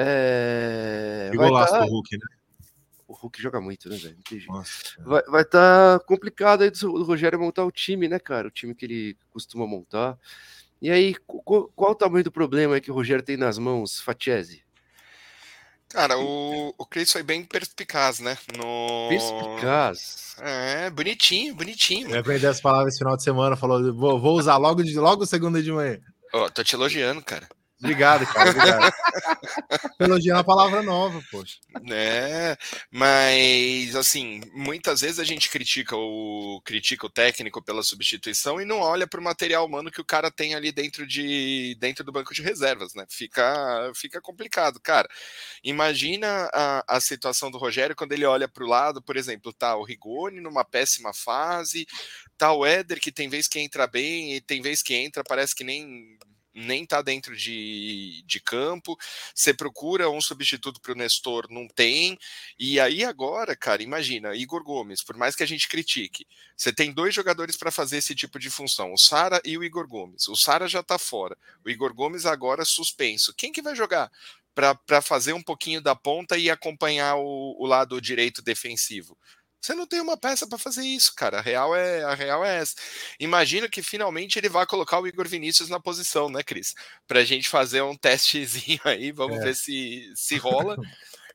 É, 0.00 1.28
e 1.34 1.36
golaço 1.36 1.72
tá... 1.72 1.84
do 1.84 1.90
Hulk, 1.90 2.16
né? 2.16 2.26
O 3.08 3.12
Hulk 3.14 3.42
joga 3.42 3.60
muito, 3.60 3.88
né, 3.88 3.96
velho? 3.96 4.16
Vai 5.26 5.42
estar 5.42 5.98
tá 5.98 6.04
complicado 6.04 6.62
aí 6.62 6.70
do, 6.70 7.02
Rogério 7.02 7.40
montar 7.40 7.64
o 7.64 7.72
time, 7.72 8.06
né, 8.06 8.20
cara? 8.20 8.46
O 8.46 8.50
time 8.50 8.76
que 8.76 8.84
ele 8.84 9.16
costuma 9.32 9.66
montar. 9.66 10.16
E 10.80 10.88
aí, 10.88 11.16
qual, 11.26 11.68
qual 11.74 11.90
o 11.90 11.94
tamanho 11.96 12.22
do 12.22 12.30
problema 12.30 12.78
que 12.80 12.92
o 12.92 12.94
Rogério 12.94 13.24
tem 13.24 13.36
nas 13.36 13.58
mãos, 13.58 14.00
Fatiese? 14.00 14.62
Cara, 15.88 16.16
o, 16.16 16.72
o 16.78 16.86
Chris 16.86 17.10
foi 17.10 17.24
bem 17.24 17.42
perspicaz, 17.42 18.20
né? 18.20 18.38
No... 18.56 19.08
Perspicaz. 19.08 20.36
É, 20.38 20.90
bonitinho, 20.90 21.56
bonitinho. 21.56 22.10
Eu 22.10 22.20
aprendi 22.20 22.46
as 22.46 22.60
palavras 22.60 22.92
esse 22.94 22.98
final 22.98 23.16
de 23.16 23.24
semana, 23.24 23.56
falou, 23.56 23.92
vou, 23.92 24.20
vou 24.20 24.38
usar 24.38 24.58
logo, 24.58 24.84
de, 24.84 24.96
logo 24.96 25.26
segunda 25.26 25.60
de 25.60 25.72
manhã. 25.72 25.98
Ó, 26.32 26.44
oh, 26.44 26.50
tô 26.50 26.62
te 26.62 26.76
elogiando, 26.76 27.20
cara. 27.20 27.48
Obrigado, 27.80 28.26
cara. 28.26 28.50
Obrigado. 28.50 28.92
Elogiando 30.00 30.40
a 30.40 30.44
palavra 30.44 30.82
nova, 30.82 31.22
poxa. 31.30 31.58
É, 31.90 32.56
mas 32.90 33.94
assim, 33.94 34.40
muitas 34.52 35.00
vezes 35.00 35.20
a 35.20 35.24
gente 35.24 35.48
critica 35.48 35.96
o 35.96 36.60
critica 36.64 37.06
o 37.06 37.10
técnico 37.10 37.62
pela 37.62 37.82
substituição 37.84 38.60
e 38.60 38.64
não 38.64 38.80
olha 38.80 39.06
para 39.06 39.20
o 39.20 39.22
material 39.22 39.64
humano 39.64 39.92
que 39.92 40.00
o 40.00 40.04
cara 40.04 40.28
tem 40.28 40.54
ali 40.56 40.72
dentro 40.72 41.06
de 41.06 41.76
dentro 41.78 42.04
do 42.04 42.10
banco 42.10 42.34
de 42.34 42.42
reservas, 42.42 42.94
né? 42.94 43.06
Fica 43.08 43.92
fica 43.94 44.20
complicado, 44.20 44.80
cara. 44.80 45.08
Imagina 45.62 46.50
a, 46.52 46.96
a 46.96 47.00
situação 47.00 47.48
do 47.48 47.58
Rogério 47.58 47.94
quando 47.94 48.12
ele 48.12 48.24
olha 48.24 48.48
para 48.48 48.64
o 48.64 48.68
lado, 48.68 49.00
por 49.00 49.16
exemplo, 49.16 49.52
tá 49.52 49.76
o 49.76 49.84
Rigoni 49.84 50.40
numa 50.40 50.64
péssima 50.64 51.12
fase, 51.14 51.86
tá 52.36 52.52
o 52.52 52.66
Éder 52.66 53.00
que 53.00 53.12
tem 53.12 53.28
vez 53.28 53.46
que 53.46 53.60
entra 53.60 53.86
bem 53.86 54.34
e 54.34 54.40
tem 54.40 54.60
vez 54.60 54.82
que 54.82 54.94
entra 54.94 55.22
parece 55.22 55.54
que 55.54 55.62
nem 55.62 56.18
nem 56.58 56.82
está 56.82 57.00
dentro 57.00 57.36
de, 57.36 58.22
de 58.26 58.40
campo. 58.40 58.96
Você 59.34 59.54
procura 59.54 60.10
um 60.10 60.20
substituto 60.20 60.80
para 60.80 60.92
o 60.92 60.96
Nestor, 60.96 61.46
não 61.50 61.68
tem. 61.68 62.18
E 62.58 62.80
aí 62.80 63.04
agora, 63.04 63.56
cara, 63.56 63.82
imagina, 63.82 64.34
Igor 64.34 64.62
Gomes, 64.62 65.02
por 65.02 65.16
mais 65.16 65.36
que 65.36 65.42
a 65.42 65.46
gente 65.46 65.68
critique, 65.68 66.26
você 66.56 66.72
tem 66.72 66.92
dois 66.92 67.14
jogadores 67.14 67.56
para 67.56 67.70
fazer 67.70 67.98
esse 67.98 68.14
tipo 68.14 68.38
de 68.38 68.50
função, 68.50 68.92
o 68.92 68.98
Sara 68.98 69.40
e 69.44 69.56
o 69.56 69.64
Igor 69.64 69.86
Gomes. 69.86 70.28
O 70.28 70.36
Sara 70.36 70.68
já 70.68 70.80
está 70.80 70.98
fora, 70.98 71.36
o 71.64 71.70
Igor 71.70 71.94
Gomes 71.94 72.26
agora 72.26 72.64
suspenso. 72.64 73.32
Quem 73.34 73.52
que 73.52 73.62
vai 73.62 73.76
jogar? 73.76 74.10
Para 74.54 75.00
fazer 75.00 75.32
um 75.34 75.42
pouquinho 75.42 75.80
da 75.80 75.94
ponta 75.94 76.36
e 76.36 76.50
acompanhar 76.50 77.14
o, 77.16 77.56
o 77.58 77.64
lado 77.64 78.00
direito 78.00 78.42
defensivo. 78.42 79.16
Você 79.60 79.74
não 79.74 79.86
tem 79.86 80.00
uma 80.00 80.16
peça 80.16 80.46
para 80.46 80.58
fazer 80.58 80.84
isso, 80.84 81.12
cara. 81.14 81.38
A 81.38 81.40
real 81.40 81.74
é 81.74 82.02
a 82.04 82.14
real 82.14 82.44
é 82.44 82.58
essa. 82.58 82.74
Imagina 83.18 83.68
que 83.68 83.82
finalmente 83.82 84.38
ele 84.38 84.48
vai 84.48 84.66
colocar 84.66 85.00
o 85.00 85.06
Igor 85.06 85.28
Vinícius 85.28 85.68
na 85.68 85.80
posição, 85.80 86.28
né, 86.28 86.42
Cris? 86.42 86.74
Para 87.06 87.20
a 87.20 87.24
gente 87.24 87.48
fazer 87.48 87.82
um 87.82 87.96
testezinho 87.96 88.80
aí, 88.84 89.10
vamos 89.10 89.38
é. 89.38 89.44
ver 89.44 89.56
se 89.56 90.12
se 90.14 90.36
rola. 90.36 90.76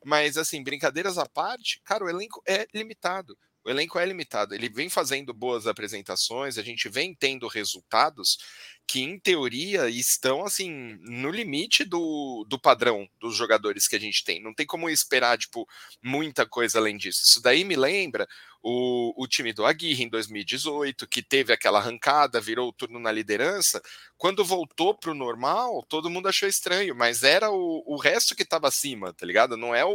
Mas 0.04 0.36
assim, 0.36 0.62
brincadeiras 0.62 1.18
à 1.18 1.26
parte, 1.26 1.80
cara, 1.84 2.04
o 2.04 2.08
elenco 2.08 2.42
é 2.46 2.66
limitado. 2.74 3.36
O 3.64 3.70
elenco 3.70 3.98
é 3.98 4.04
limitado. 4.04 4.54
Ele 4.54 4.68
vem 4.68 4.88
fazendo 4.90 5.32
boas 5.32 5.66
apresentações, 5.66 6.58
a 6.58 6.62
gente 6.62 6.88
vem 6.88 7.14
tendo 7.14 7.48
resultados 7.48 8.38
que, 8.86 9.00
em 9.00 9.18
teoria, 9.18 9.88
estão 9.88 10.44
assim 10.44 10.98
no 11.00 11.30
limite 11.30 11.84
do, 11.84 12.44
do 12.48 12.58
padrão 12.58 13.08
dos 13.18 13.34
jogadores 13.34 13.88
que 13.88 13.96
a 13.96 14.00
gente 14.00 14.22
tem. 14.22 14.42
Não 14.42 14.52
tem 14.52 14.66
como 14.66 14.90
esperar, 14.90 15.38
tipo, 15.38 15.66
muita 16.02 16.44
coisa 16.46 16.78
além 16.78 16.96
disso. 16.96 17.22
Isso 17.24 17.40
daí 17.40 17.64
me 17.64 17.76
lembra 17.76 18.28
o, 18.62 19.12
o 19.22 19.26
time 19.26 19.52
do 19.52 19.66
Aguirre 19.66 20.04
em 20.04 20.08
2018, 20.08 21.06
que 21.06 21.22
teve 21.22 21.52
aquela 21.52 21.78
arrancada, 21.78 22.40
virou 22.40 22.68
o 22.68 22.72
turno 22.72 22.98
na 22.98 23.12
liderança. 23.12 23.82
Quando 24.16 24.44
voltou 24.44 24.94
para 24.94 25.10
o 25.10 25.14
normal, 25.14 25.84
todo 25.86 26.08
mundo 26.08 26.28
achou 26.28 26.48
estranho, 26.48 26.94
mas 26.94 27.22
era 27.22 27.50
o, 27.50 27.82
o 27.86 27.96
resto 27.98 28.34
que 28.34 28.42
estava 28.42 28.68
acima, 28.68 29.12
tá 29.12 29.26
ligado? 29.26 29.56
Não 29.56 29.74
é 29.74 29.84
o. 29.84 29.90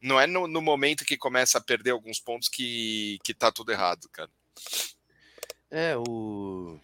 Não 0.00 0.20
é 0.20 0.26
no, 0.26 0.46
no 0.46 0.60
momento 0.60 1.04
que 1.04 1.16
começa 1.16 1.58
a 1.58 1.60
perder 1.60 1.90
alguns 1.90 2.20
pontos 2.20 2.48
que, 2.48 3.18
que 3.24 3.32
tá 3.32 3.50
tudo 3.52 3.72
errado, 3.72 4.08
cara. 4.10 4.30
É, 5.70 5.96
o 5.96 6.78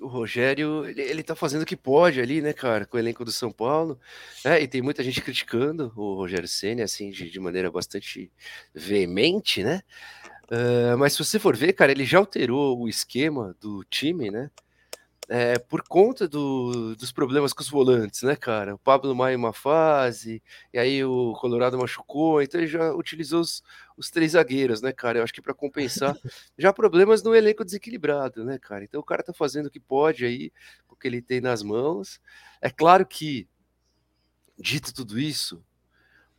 o 0.00 0.06
Rogério, 0.06 0.84
ele, 0.84 1.00
ele 1.00 1.22
tá 1.22 1.34
fazendo 1.34 1.62
o 1.62 1.66
que 1.66 1.76
pode 1.76 2.20
ali, 2.20 2.42
né, 2.42 2.52
cara, 2.52 2.84
com 2.84 2.96
o 2.96 3.00
elenco 3.00 3.24
do 3.24 3.32
São 3.32 3.50
Paulo. 3.50 3.98
É, 4.44 4.60
e 4.60 4.68
tem 4.68 4.82
muita 4.82 5.02
gente 5.02 5.22
criticando 5.22 5.92
o 5.96 6.14
Rogério 6.14 6.48
Senna, 6.48 6.84
assim, 6.84 7.10
de, 7.10 7.30
de 7.30 7.40
maneira 7.40 7.70
bastante 7.70 8.30
veemente, 8.74 9.62
né? 9.62 9.82
Uh, 10.50 10.96
mas 10.98 11.12
se 11.12 11.18
você 11.18 11.38
for 11.38 11.56
ver, 11.56 11.74
cara, 11.74 11.92
ele 11.92 12.04
já 12.04 12.18
alterou 12.18 12.78
o 12.80 12.88
esquema 12.88 13.54
do 13.60 13.84
time, 13.84 14.30
né? 14.30 14.50
É, 15.28 15.58
por 15.58 15.82
conta 15.82 16.26
do, 16.26 16.96
dos 16.96 17.12
problemas 17.12 17.52
com 17.52 17.60
os 17.60 17.68
volantes, 17.68 18.22
né, 18.22 18.34
cara? 18.34 18.74
O 18.74 18.78
Pablo 18.78 19.14
Maia 19.14 19.34
em 19.34 19.36
uma 19.36 19.52
fase, 19.52 20.42
e 20.72 20.78
aí 20.78 21.04
o 21.04 21.34
Colorado 21.34 21.76
machucou, 21.76 22.40
então 22.40 22.58
ele 22.58 22.66
já 22.66 22.94
utilizou 22.94 23.42
os, 23.42 23.62
os 23.94 24.10
três 24.10 24.32
zagueiros, 24.32 24.80
né, 24.80 24.90
cara? 24.90 25.18
Eu 25.18 25.24
acho 25.24 25.32
que 25.34 25.42
para 25.42 25.52
compensar 25.52 26.16
já 26.56 26.72
problemas 26.72 27.22
no 27.22 27.34
elenco 27.34 27.62
desequilibrado, 27.62 28.42
né, 28.42 28.58
cara? 28.58 28.84
Então 28.84 29.00
o 29.00 29.04
cara 29.04 29.22
tá 29.22 29.34
fazendo 29.34 29.66
o 29.66 29.70
que 29.70 29.78
pode 29.78 30.24
aí, 30.24 30.50
com 30.86 30.94
o 30.94 30.98
que 30.98 31.06
ele 31.06 31.20
tem 31.20 31.42
nas 31.42 31.62
mãos. 31.62 32.20
É 32.62 32.70
claro 32.70 33.04
que, 33.04 33.46
dito 34.58 34.94
tudo 34.94 35.18
isso, 35.18 35.62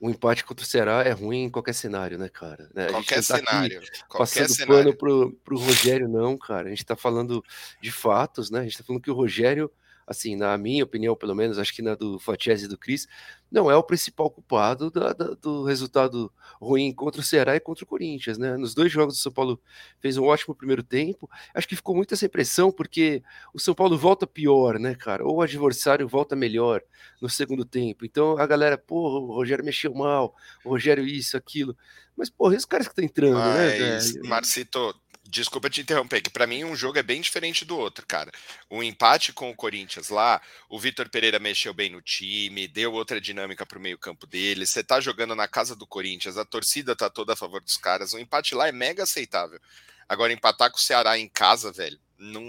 um 0.01 0.09
empate 0.09 0.45
contra 0.45 0.63
o 0.63 0.67
Ceará 0.67 1.03
é 1.03 1.11
ruim 1.11 1.43
em 1.43 1.49
qualquer 1.49 1.73
cenário, 1.73 2.17
né, 2.17 2.29
cara? 2.29 2.69
Né? 2.73 2.87
Qualquer 2.87 3.15
tá 3.15 3.37
cenário. 3.37 3.81
Qualquer 4.07 4.41
passando 4.41 4.55
cenário. 4.55 4.83
pano 4.83 4.97
pro, 4.97 5.31
pro 5.43 5.59
Rogério, 5.59 6.07
não, 6.07 6.37
cara. 6.37 6.67
A 6.67 6.69
gente 6.69 6.85
tá 6.85 6.95
falando 6.95 7.43
de 7.81 7.91
fatos, 7.91 8.49
né? 8.49 8.61
A 8.61 8.63
gente 8.63 8.77
tá 8.77 8.83
falando 8.83 9.01
que 9.01 9.11
o 9.11 9.15
Rogério 9.15 9.69
assim, 10.09 10.35
na 10.35 10.57
minha 10.57 10.83
opinião, 10.83 11.15
pelo 11.15 11.35
menos, 11.35 11.59
acho 11.59 11.71
que 11.71 11.83
na 11.83 11.93
do 11.93 12.17
Fatiese 12.17 12.65
e 12.65 12.67
do 12.67 12.77
Cris, 12.77 13.07
não 13.51 13.69
é 13.69 13.75
o 13.75 13.83
principal 13.83 14.29
culpado 14.29 14.89
da, 14.89 15.13
da, 15.13 15.35
do 15.35 15.63
resultado 15.63 16.31
ruim 16.59 16.91
contra 16.91 17.21
o 17.21 17.23
Ceará 17.23 17.55
e 17.55 17.59
contra 17.59 17.83
o 17.83 17.87
Corinthians, 17.87 18.37
né? 18.39 18.57
Nos 18.57 18.73
dois 18.73 18.91
jogos 18.91 19.19
o 19.19 19.21
São 19.21 19.31
Paulo 19.31 19.61
fez 19.99 20.17
um 20.17 20.25
ótimo 20.25 20.55
primeiro 20.55 20.81
tempo. 20.81 21.29
Acho 21.53 21.67
que 21.67 21.75
ficou 21.75 21.95
muita 21.95 22.15
essa 22.15 22.25
impressão, 22.25 22.71
porque 22.71 23.21
o 23.53 23.59
São 23.59 23.75
Paulo 23.75 23.97
volta 23.99 24.25
pior, 24.25 24.79
né, 24.79 24.95
cara? 24.95 25.23
Ou 25.23 25.37
o 25.37 25.41
adversário 25.43 26.07
volta 26.07 26.35
melhor 26.35 26.81
no 27.21 27.29
segundo 27.29 27.63
tempo. 27.63 28.03
Então 28.03 28.35
a 28.39 28.47
galera, 28.47 28.79
pô, 28.79 29.19
o 29.19 29.35
Rogério 29.35 29.63
mexeu 29.63 29.93
mal, 29.93 30.35
o 30.65 30.69
Rogério 30.69 31.05
isso, 31.05 31.37
aquilo. 31.37 31.77
Mas, 32.17 32.29
porra, 32.29 32.55
esses 32.55 32.65
caras 32.65 32.87
que 32.87 32.91
estão 32.91 33.05
entrando, 33.05 33.37
né, 33.37 33.43
Mas, 33.45 33.79
né, 33.79 34.13
velho? 34.13 34.29
Marcito, 34.29 34.93
Desculpa 35.31 35.69
te 35.69 35.81
interromper, 35.81 36.21
que 36.21 36.29
para 36.29 36.47
mim 36.47 36.63
um 36.63 36.75
jogo 36.75 36.97
é 36.97 37.03
bem 37.03 37.21
diferente 37.21 37.63
do 37.63 37.77
outro, 37.77 38.03
cara. 38.07 38.31
O 38.67 38.81
empate 38.81 39.31
com 39.31 39.51
o 39.51 39.55
Corinthians 39.55 40.09
lá, 40.09 40.41
o 40.67 40.79
Vitor 40.79 41.07
Pereira 41.07 41.37
mexeu 41.37 41.71
bem 41.71 41.91
no 41.91 42.01
time, 42.01 42.67
deu 42.67 42.91
outra 42.93 43.21
dinâmica 43.21 43.63
pro 43.63 43.79
meio-campo 43.79 44.25
dele. 44.25 44.65
Você 44.65 44.83
tá 44.83 44.99
jogando 44.99 45.35
na 45.35 45.47
casa 45.47 45.75
do 45.75 45.85
Corinthians, 45.85 46.35
a 46.35 46.43
torcida 46.43 46.95
tá 46.95 47.11
toda 47.11 47.33
a 47.33 47.35
favor 47.35 47.61
dos 47.61 47.77
caras. 47.77 48.11
O 48.13 48.17
empate 48.17 48.55
lá 48.55 48.67
é 48.67 48.71
mega 48.71 49.03
aceitável. 49.03 49.59
Agora, 50.07 50.33
empatar 50.33 50.71
com 50.71 50.77
o 50.77 50.81
Ceará 50.81 51.19
em 51.19 51.29
casa, 51.29 51.71
velho, 51.71 51.99
não, 52.17 52.41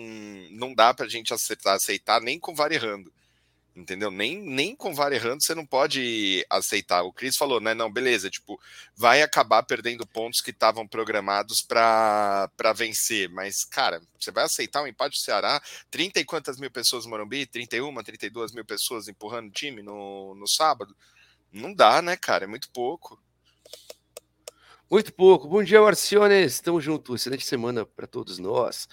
não 0.50 0.75
dá 0.75 0.94
pra 0.94 1.06
gente 1.06 1.34
aceitar, 1.34 1.75
aceitar 1.75 2.18
nem 2.22 2.40
com 2.40 2.54
VAR 2.54 2.72
errando. 2.72 3.12
Entendeu? 3.75 4.11
Nem, 4.11 4.41
nem 4.41 4.75
com 4.75 4.95
VAR 4.95 5.12
errando 5.12 5.43
você 5.43 5.55
não 5.55 5.65
pode 5.65 6.45
aceitar. 6.50 7.03
O 7.03 7.12
Cris 7.12 7.37
falou, 7.37 7.61
né? 7.61 7.75
Não, 7.75 7.91
beleza, 7.91 8.31
tipo, 8.31 8.61
vai 8.97 9.23
acabar 9.23 9.62
perdendo 9.62 10.07
pontos 10.07 10.41
que 10.41 10.50
estavam 10.50 10.87
programados 10.87 11.62
para 11.62 12.73
vencer, 12.75 13.29
mas, 13.31 13.65
cara, 13.65 14.00
você 14.19 14.31
vai 14.31 14.45
aceitar 14.45 14.81
o 14.81 14.85
um 14.85 14.89
empate 14.89 15.19
do 15.19 15.23
Ceará? 15.23 15.61
30 15.91 16.21
e 16.21 16.25
quantas 16.25 16.59
mil 16.59 16.71
pessoas 16.71 17.05
no 17.05 17.11
Morumbi? 17.11 17.47
31, 17.47 18.03
32 18.03 18.53
mil 18.53 18.65
pessoas 18.65 19.09
empurrando 19.09 19.49
o 19.49 19.53
time 19.53 19.83
no, 19.83 20.35
no 20.35 20.47
sábado? 20.47 20.95
Não 21.53 21.75
dá, 21.75 22.00
né, 22.00 22.17
cara? 22.17 22.45
É 22.45 22.47
muito 22.47 22.71
pouco. 22.71 23.21
Muito 24.91 25.12
pouco. 25.12 25.47
Bom 25.47 25.62
dia, 25.62 25.81
Arciones. 25.81 26.55
Estamos 26.55 26.83
juntos. 26.83 27.21
Excelente 27.21 27.47
semana 27.47 27.87
para 27.87 28.09
todos 28.09 28.41
nós. 28.41 28.89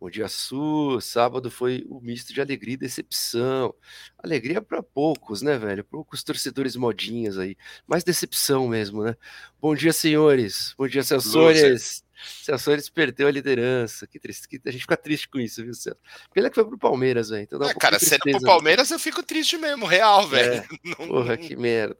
Bom 0.00 0.08
dia, 0.08 0.28
Su. 0.28 0.98
Sábado 0.98 1.50
foi 1.50 1.84
o 1.86 1.98
um 1.98 2.00
misto 2.00 2.32
de 2.32 2.40
alegria 2.40 2.72
e 2.72 2.78
decepção. 2.78 3.74
Alegria 4.16 4.62
para 4.62 4.82
poucos, 4.82 5.42
né, 5.42 5.58
velho? 5.58 5.84
Poucos 5.84 6.24
torcedores 6.24 6.74
modinhas 6.74 7.36
aí. 7.36 7.54
Mais 7.86 8.02
decepção 8.02 8.66
mesmo, 8.66 9.04
né? 9.04 9.14
Bom 9.60 9.74
dia, 9.74 9.92
senhores. 9.92 10.74
Bom 10.78 10.88
dia, 10.88 11.02
Celsones. 11.02 12.02
Celso 12.42 12.70
eles 12.70 12.88
perdeu 12.88 13.28
a 13.28 13.30
liderança. 13.30 14.06
Que 14.06 14.18
triste. 14.18 14.48
Que 14.48 14.58
a 14.64 14.70
gente 14.70 14.80
fica 14.80 14.96
triste 14.96 15.28
com 15.28 15.38
isso, 15.38 15.62
viu, 15.62 15.74
Celso? 15.74 16.00
Pena 16.32 16.48
que 16.48 16.54
foi 16.54 16.64
pro 16.64 16.78
Palmeiras, 16.78 17.28
velho. 17.28 17.42
Então 17.42 17.60
um 17.60 17.64
é, 17.64 17.74
cara, 17.74 17.98
sendo 17.98 18.20
pro 18.22 18.40
Palmeiras, 18.40 18.90
eu 18.90 18.98
fico 18.98 19.22
triste 19.22 19.58
mesmo, 19.58 19.84
real, 19.84 20.26
velho. 20.26 20.54
É. 20.54 20.66
Não... 20.82 21.08
Porra, 21.08 21.36
que 21.36 21.54
merda. 21.54 21.94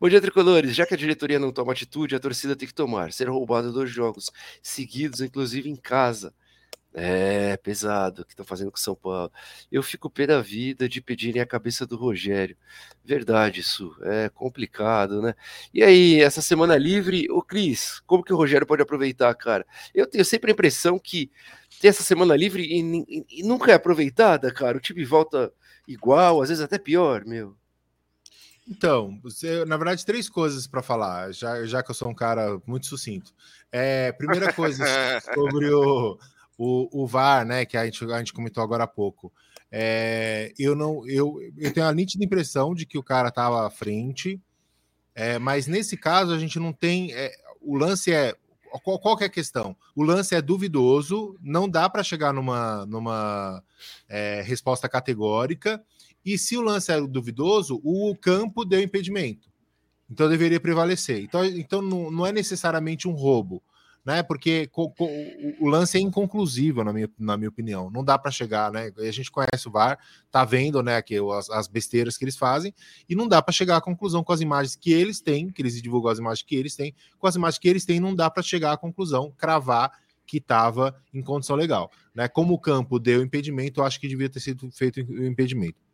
Bom 0.00 0.08
dia, 0.08 0.20
tricolores. 0.20 0.72
Já 0.72 0.86
que 0.86 0.94
a 0.94 0.96
diretoria 0.96 1.40
não 1.40 1.50
toma 1.50 1.72
atitude, 1.72 2.14
a 2.14 2.20
torcida 2.20 2.54
tem 2.54 2.68
que 2.68 2.74
tomar. 2.74 3.12
Ser 3.12 3.28
roubado 3.28 3.72
dois 3.72 3.90
jogos 3.90 4.30
seguidos, 4.62 5.20
inclusive 5.20 5.68
em 5.68 5.74
casa. 5.74 6.32
É, 6.92 7.56
pesado, 7.58 8.24
que 8.24 8.32
estão 8.32 8.44
fazendo 8.44 8.70
com 8.70 8.76
São 8.76 8.96
Paulo. 8.96 9.30
Eu 9.70 9.82
fico 9.82 10.10
pé 10.10 10.26
da 10.26 10.40
vida 10.40 10.88
de 10.88 11.00
pedirem 11.00 11.40
a 11.40 11.46
cabeça 11.46 11.86
do 11.86 11.96
Rogério. 11.96 12.56
Verdade, 13.04 13.60
isso. 13.60 13.94
É 14.02 14.28
complicado, 14.28 15.22
né? 15.22 15.34
E 15.72 15.84
aí, 15.84 16.20
essa 16.20 16.42
semana 16.42 16.76
livre, 16.76 17.30
ô 17.30 17.42
Cris, 17.42 18.00
como 18.06 18.24
que 18.24 18.32
o 18.32 18.36
Rogério 18.36 18.66
pode 18.66 18.82
aproveitar, 18.82 19.32
cara? 19.34 19.64
Eu 19.94 20.06
tenho 20.06 20.24
sempre 20.24 20.50
a 20.50 20.54
impressão 20.54 20.98
que 20.98 21.30
tem 21.80 21.88
essa 21.88 22.02
semana 22.02 22.34
livre 22.36 22.64
e, 22.64 22.80
e, 22.80 23.40
e 23.40 23.42
nunca 23.44 23.70
é 23.70 23.74
aproveitada, 23.74 24.52
cara. 24.52 24.76
O 24.76 24.80
time 24.80 25.04
volta 25.04 25.52
igual, 25.86 26.42
às 26.42 26.48
vezes 26.48 26.62
até 26.62 26.78
pior, 26.78 27.24
meu. 27.24 27.56
Então, 28.68 29.18
você, 29.22 29.64
na 29.64 29.76
verdade, 29.76 30.06
três 30.06 30.28
coisas 30.28 30.66
para 30.66 30.82
falar, 30.82 31.32
já, 31.32 31.64
já 31.66 31.82
que 31.82 31.90
eu 31.90 31.94
sou 31.94 32.08
um 32.08 32.14
cara 32.14 32.60
muito 32.66 32.86
sucinto. 32.86 33.34
É, 33.72 34.12
primeira 34.12 34.52
coisa 34.52 34.84
sobre 35.34 35.68
o 35.72 36.16
o, 36.62 37.04
o 37.04 37.06
VAR, 37.06 37.46
né, 37.46 37.64
que 37.64 37.74
a 37.74 37.86
gente, 37.86 38.04
a 38.04 38.18
gente 38.18 38.34
comentou 38.34 38.62
agora 38.62 38.84
há 38.84 38.86
pouco. 38.86 39.32
É, 39.72 40.52
eu 40.58 40.76
não, 40.76 41.08
eu, 41.08 41.38
eu 41.56 41.72
tenho 41.72 41.86
a 41.86 41.94
nítida 41.94 42.22
impressão 42.22 42.74
de 42.74 42.84
que 42.84 42.98
o 42.98 43.02
cara 43.02 43.28
estava 43.30 43.66
à 43.66 43.70
frente, 43.70 44.38
é, 45.14 45.38
mas 45.38 45.66
nesse 45.66 45.96
caso 45.96 46.34
a 46.34 46.38
gente 46.38 46.58
não 46.58 46.70
tem. 46.70 47.14
É, 47.14 47.32
o 47.62 47.78
lance 47.78 48.12
é 48.12 48.34
qual, 48.84 48.98
qual 48.98 49.18
é 49.20 49.24
a 49.24 49.30
questão? 49.30 49.74
O 49.96 50.02
lance 50.02 50.34
é 50.34 50.42
duvidoso, 50.42 51.34
não 51.40 51.66
dá 51.66 51.88
para 51.88 52.02
chegar 52.02 52.34
numa, 52.34 52.84
numa 52.84 53.64
é, 54.06 54.42
resposta 54.42 54.86
categórica. 54.86 55.82
E 56.22 56.36
se 56.36 56.58
o 56.58 56.60
lance 56.60 56.92
é 56.92 57.00
duvidoso, 57.00 57.80
o 57.82 58.14
campo 58.20 58.66
deu 58.66 58.82
impedimento. 58.82 59.48
Então 60.10 60.28
deveria 60.28 60.60
prevalecer. 60.60 61.22
Então, 61.22 61.42
então 61.42 61.80
não, 61.80 62.10
não 62.10 62.26
é 62.26 62.32
necessariamente 62.32 63.08
um 63.08 63.12
roubo 63.12 63.62
né? 64.04 64.22
Porque 64.22 64.66
co, 64.68 64.90
co, 64.90 65.06
o 65.60 65.68
lance 65.68 65.98
é 65.98 66.00
inconclusivo, 66.00 66.82
na 66.82 66.92
minha, 66.92 67.10
na 67.18 67.36
minha 67.36 67.48
opinião. 67.48 67.90
Não 67.90 68.04
dá 68.04 68.18
para 68.18 68.30
chegar, 68.30 68.72
né? 68.72 68.90
A 68.96 69.10
gente 69.10 69.30
conhece 69.30 69.66
o 69.66 69.70
VAR, 69.70 69.98
tá 70.30 70.44
vendo, 70.44 70.82
né, 70.82 71.00
que 71.02 71.16
as, 71.36 71.50
as 71.50 71.68
besteiras 71.68 72.16
que 72.16 72.24
eles 72.24 72.36
fazem, 72.36 72.74
e 73.08 73.14
não 73.14 73.28
dá 73.28 73.42
para 73.42 73.52
chegar 73.52 73.76
à 73.76 73.80
conclusão 73.80 74.24
com 74.24 74.32
as 74.32 74.40
imagens 74.40 74.76
que 74.76 74.92
eles 74.92 75.20
têm, 75.20 75.50
que 75.50 75.60
eles 75.62 75.80
divulgam 75.80 76.10
as 76.10 76.18
imagens 76.18 76.42
que 76.42 76.56
eles 76.56 76.74
têm, 76.74 76.94
com 77.18 77.26
as 77.26 77.34
imagens 77.34 77.58
que 77.58 77.68
eles 77.68 77.84
têm, 77.84 78.00
não 78.00 78.14
dá 78.14 78.30
para 78.30 78.42
chegar 78.42 78.72
à 78.72 78.76
conclusão, 78.76 79.32
cravar 79.36 79.92
que 80.26 80.38
estava 80.38 80.94
em 81.12 81.22
condição 81.22 81.56
legal, 81.56 81.90
né? 82.14 82.28
Como 82.28 82.54
o 82.54 82.58
campo 82.58 82.98
deu 82.98 83.22
impedimento, 83.22 83.80
eu 83.80 83.84
acho 83.84 84.00
que 84.00 84.06
devia 84.08 84.28
ter 84.28 84.40
sido 84.40 84.70
feito 84.70 85.00
o 85.00 85.26
impedimento 85.26 85.89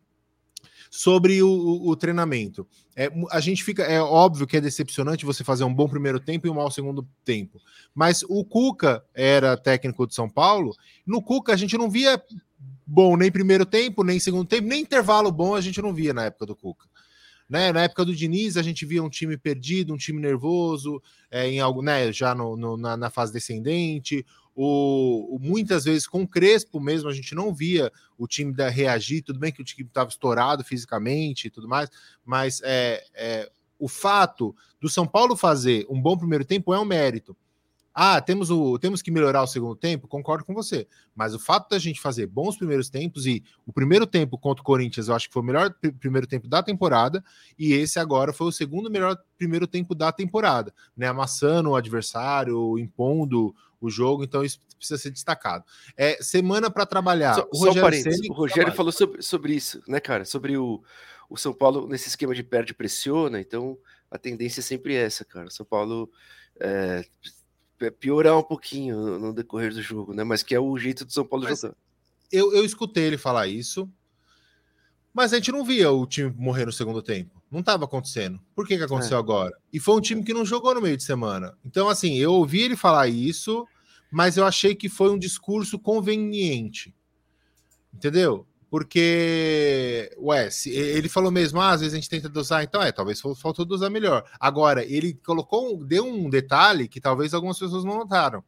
sobre 0.97 1.43
o, 1.43 1.83
o, 1.87 1.95
treinamento. 1.95 2.67
É, 2.97 3.13
a 3.31 3.39
gente 3.39 3.63
fica. 3.63 3.83
É 3.83 4.01
óbvio 4.01 4.47
que 4.47 4.57
é 4.57 4.61
decepcionante 4.63 5.27
você 5.27 5.45
fazer 5.45 5.63
um 5.63 5.75
bom 5.75 5.87
primeiro 5.87 6.19
tempo 6.19 6.47
e 6.47 6.51
um 6.51 6.55
mau 6.55 6.71
segundo 6.71 7.07
tempo. 7.23 7.61
Mas 7.95 8.23
o 8.27 8.43
Cuca 8.43 9.05
era 9.15 9.59
técnico 9.59 10.07
de 10.07 10.15
São 10.15 10.27
Paulo. 10.27 10.75
No 11.07 11.21
Cuca 11.21 11.53
a 11.53 11.57
gente 11.57 11.77
não 11.77 11.91
via 11.91 12.19
bom 12.87 13.15
nem 13.15 13.31
primeiro 13.31 13.67
tempo, 13.67 14.03
nem 14.03 14.19
segundo 14.19 14.49
tempo, 14.49 14.69
nem 14.69 14.81
intervalo 14.81 15.31
bom 15.31 15.55
a 15.55 15.61
gente 15.61 15.83
não 15.83 15.93
via 15.93 16.15
na 16.15 16.25
época 16.25 16.47
do 16.47 16.57
Cuca. 16.57 16.87
Né? 17.47 17.71
Na 17.73 17.83
época 17.83 18.03
do 18.03 18.17
Diniz, 18.17 18.57
a 18.57 18.63
gente 18.63 18.87
via 18.87 19.03
um 19.03 19.11
time 19.11 19.37
perdido, 19.37 19.93
um 19.93 19.99
time 19.99 20.19
nervoso, 20.19 21.03
é, 21.31 21.47
em 21.47 21.61
algo, 21.61 21.83
né, 21.83 22.11
já 22.11 22.35
no, 22.35 22.57
no 22.57 22.77
na, 22.79 22.97
na, 22.97 23.11
fase 23.11 23.35
descendente. 23.35 24.25
O, 24.59 25.37
o, 25.37 25.39
muitas 25.39 25.85
vezes 25.85 26.07
com 26.07 26.23
o 26.23 26.29
Crespo 26.29 26.81
mesmo, 26.81 27.11
a 27.11 27.13
gente 27.13 27.35
não 27.35 27.55
via 27.55 27.93
o 28.17 28.27
time 28.27 28.55
da, 28.55 28.71
reagir. 28.71 29.23
Tudo 29.23 29.39
bem 29.39 29.53
que 29.53 29.61
o 29.61 29.65
time 29.65 29.87
estava 29.87 30.09
estourado 30.09 30.65
fisicamente 30.65 31.47
e 31.47 31.51
tudo 31.51 31.69
mais, 31.69 31.91
mas 32.25 32.63
é, 32.65 33.05
é, 33.15 33.51
o 33.79 33.87
fato 33.87 34.57
do 34.81 34.89
São 34.89 35.07
Paulo 35.07 35.37
fazer 35.37 35.87
um 35.91 36.01
bom 36.01 36.17
primeiro 36.17 36.45
tempo 36.45 36.73
é 36.73 36.81
um 36.81 36.87
mérito. 36.87 37.37
Ah, 37.99 38.21
temos, 38.21 38.51
o, 38.51 38.79
temos 38.79 39.01
que 39.01 39.11
melhorar 39.11 39.43
o 39.43 39.47
segundo 39.47 39.75
tempo? 39.75 40.07
Concordo 40.07 40.45
com 40.45 40.53
você. 40.53 40.87
Mas 41.15 41.35
o 41.35 41.39
fato 41.39 41.71
da 41.71 41.79
gente 41.79 41.99
fazer 41.99 42.27
bons 42.27 42.55
primeiros 42.55 42.91
tempos 42.91 43.25
e 43.25 43.43
o 43.65 43.73
primeiro 43.73 44.07
tempo 44.07 44.37
contra 44.37 44.61
o 44.61 44.65
Corinthians, 44.65 45.09
eu 45.09 45.15
acho 45.15 45.29
que 45.29 45.33
foi 45.33 45.41
o 45.41 45.47
melhor 45.47 45.75
primeiro 45.99 46.27
tempo 46.27 46.47
da 46.47 46.63
temporada, 46.63 47.25
e 47.59 47.73
esse 47.73 47.99
agora 47.99 48.35
foi 48.35 48.49
o 48.49 48.53
segundo 48.53 48.91
melhor 48.91 49.17
primeiro 49.39 49.67
tempo 49.67 49.95
da 49.95 50.13
temporada, 50.13 50.75
né? 50.95 51.07
Amassando 51.07 51.71
o 51.71 51.75
adversário, 51.75 52.79
impondo 52.79 53.55
o 53.81 53.91
jogo, 53.91 54.25
então 54.25 54.45
isso 54.45 54.61
precisa 54.77 54.99
ser 54.99 55.11
destacado. 55.11 55.65
É 55.97 56.23
semana 56.23 56.71
para 56.71 56.87
trabalhar. 56.87 57.35
Só, 57.35 57.49
o 57.53 57.59
Rogério, 57.59 58.03
só 58.03 58.11
um 58.11 58.33
o 58.33 58.35
Rogério 58.35 58.73
falou 58.73 58.93
sobre, 58.93 59.23
sobre 59.23 59.55
isso, 59.55 59.83
né, 59.87 60.01
cara? 60.01 60.25
Sobre 60.25 60.57
o, 60.57 60.83
o 61.29 61.37
São 61.37 61.53
Paulo 61.53 61.87
nesse 61.89 62.09
esquema 62.09 62.35
de 62.35 62.43
perde 62.43 62.75
pressiona, 62.75 63.41
então 63.41 63.79
a 64.11 64.19
tendência 64.19 64.61
é 64.61 64.63
sempre 64.63 64.95
essa, 64.95 65.25
cara. 65.25 65.51
São 65.51 65.67
Paulo 65.67 66.11
é, 66.61 67.05
é, 67.81 67.91
piorar 67.91 68.39
um 68.39 68.43
pouquinho 68.43 69.19
no 69.19 69.33
decorrer 69.33 69.73
do 69.73 69.83
jogo, 69.83 70.15
né? 70.15 70.25
Mas 70.25 70.43
que 70.43 70.55
é 70.55 70.61
o 70.61 70.77
jeito 70.79 71.05
do 71.05 71.13
São 71.13 71.27
Paulo 71.27 71.45
mas 71.45 71.61
jogar. 71.61 71.77
Eu, 72.31 72.53
eu 72.53 72.65
escutei 72.65 73.05
ele 73.05 73.19
falar 73.19 73.47
isso, 73.47 73.89
mas 75.17 75.33
a 75.33 75.37
gente 75.37 75.51
não 75.51 75.65
via 75.65 75.91
o 75.91 76.07
time 76.07 76.31
morrer 76.37 76.67
no 76.67 76.73
segundo 76.73 77.01
tempo. 77.01 77.43
Não 77.51 77.61
estava 77.61 77.87
acontecendo. 77.87 78.39
Por 78.55 78.69
que, 78.69 78.77
que 78.77 78.83
aconteceu 78.83 79.17
é. 79.17 79.21
agora? 79.21 79.57
E 79.73 79.81
foi 79.81 79.97
um 79.97 80.01
time 80.01 80.23
que 80.23 80.35
não 80.35 80.45
jogou 80.45 80.75
no 80.75 80.83
meio 80.83 80.95
de 80.95 81.03
semana. 81.03 81.57
Então, 81.65 81.89
assim, 81.89 82.17
eu 82.17 82.35
ouvi 82.35 82.61
ele 82.61 82.77
falar 82.77 83.09
isso, 83.09 83.67
mas 84.13 84.37
eu 84.37 84.45
achei 84.45 84.75
que 84.75 84.91
foi 84.91 85.11
um 85.11 85.19
discurso 85.19 85.79
conveniente. 85.79 86.95
Entendeu? 87.95 88.47
Porque, 88.69 90.15
ué, 90.19 90.51
se, 90.51 90.69
ele 90.69 91.09
falou 91.09 91.31
mesmo, 91.31 91.63
ah, 91.63 91.71
às 91.71 91.81
vezes 91.81 91.95
a 91.95 91.97
gente 91.97 92.11
tenta 92.11 92.29
dosar, 92.29 92.63
então 92.63 92.83
é, 92.83 92.93
talvez 92.93 93.19
faltou 93.19 93.65
dosar 93.65 93.91
melhor. 93.91 94.23
Agora, 94.39 94.85
ele 94.85 95.15
colocou, 95.25 95.83
deu 95.83 96.05
um 96.05 96.29
detalhe 96.29 96.89
que 96.89 97.01
talvez 97.01 97.33
algumas 97.33 97.59
pessoas 97.59 97.85
não 97.85 97.97
notaram. 97.97 98.45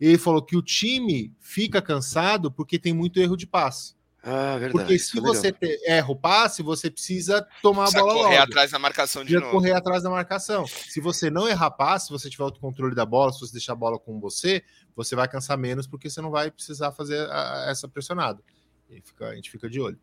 Ele 0.00 0.18
falou 0.18 0.40
que 0.40 0.56
o 0.56 0.62
time 0.62 1.34
fica 1.40 1.82
cansado 1.82 2.52
porque 2.52 2.78
tem 2.78 2.92
muito 2.92 3.18
erro 3.18 3.36
de 3.36 3.44
passe. 3.44 3.95
Ah, 4.28 4.58
verdade. 4.58 4.72
Porque 4.72 4.98
se 4.98 5.20
você 5.20 5.52
ter, 5.52 5.78
erra 5.84 6.10
o 6.10 6.16
passe, 6.16 6.60
você 6.60 6.90
precisa 6.90 7.46
tomar 7.62 7.84
precisa 7.84 8.02
a 8.02 8.04
bola 8.04 8.14
correr 8.24 8.38
logo. 8.38 8.42
atrás 8.42 8.70
da 8.72 8.78
marcação 8.80 9.22
de 9.22 9.26
precisa 9.26 9.40
novo. 9.40 9.52
correr 9.52 9.72
atrás 9.72 10.02
da 10.02 10.10
marcação. 10.10 10.66
Se 10.66 11.00
você 11.00 11.30
não 11.30 11.48
errar 11.48 11.70
passe, 11.70 12.06
se 12.06 12.12
você 12.12 12.28
tiver 12.28 12.42
o 12.42 12.50
controle 12.50 12.92
da 12.92 13.06
bola, 13.06 13.32
se 13.32 13.38
você 13.38 13.52
deixar 13.52 13.74
a 13.74 13.76
bola 13.76 14.00
com 14.00 14.18
você, 14.18 14.64
você 14.96 15.14
vai 15.14 15.28
cansar 15.28 15.56
menos 15.56 15.86
porque 15.86 16.10
você 16.10 16.20
não 16.20 16.32
vai 16.32 16.50
precisar 16.50 16.90
fazer 16.90 17.20
a, 17.30 17.66
essa 17.68 17.86
pressionada. 17.86 18.42
E 18.90 19.00
fica, 19.00 19.28
a 19.28 19.34
gente 19.36 19.48
fica 19.48 19.70
de 19.70 19.80
olho. 19.80 19.98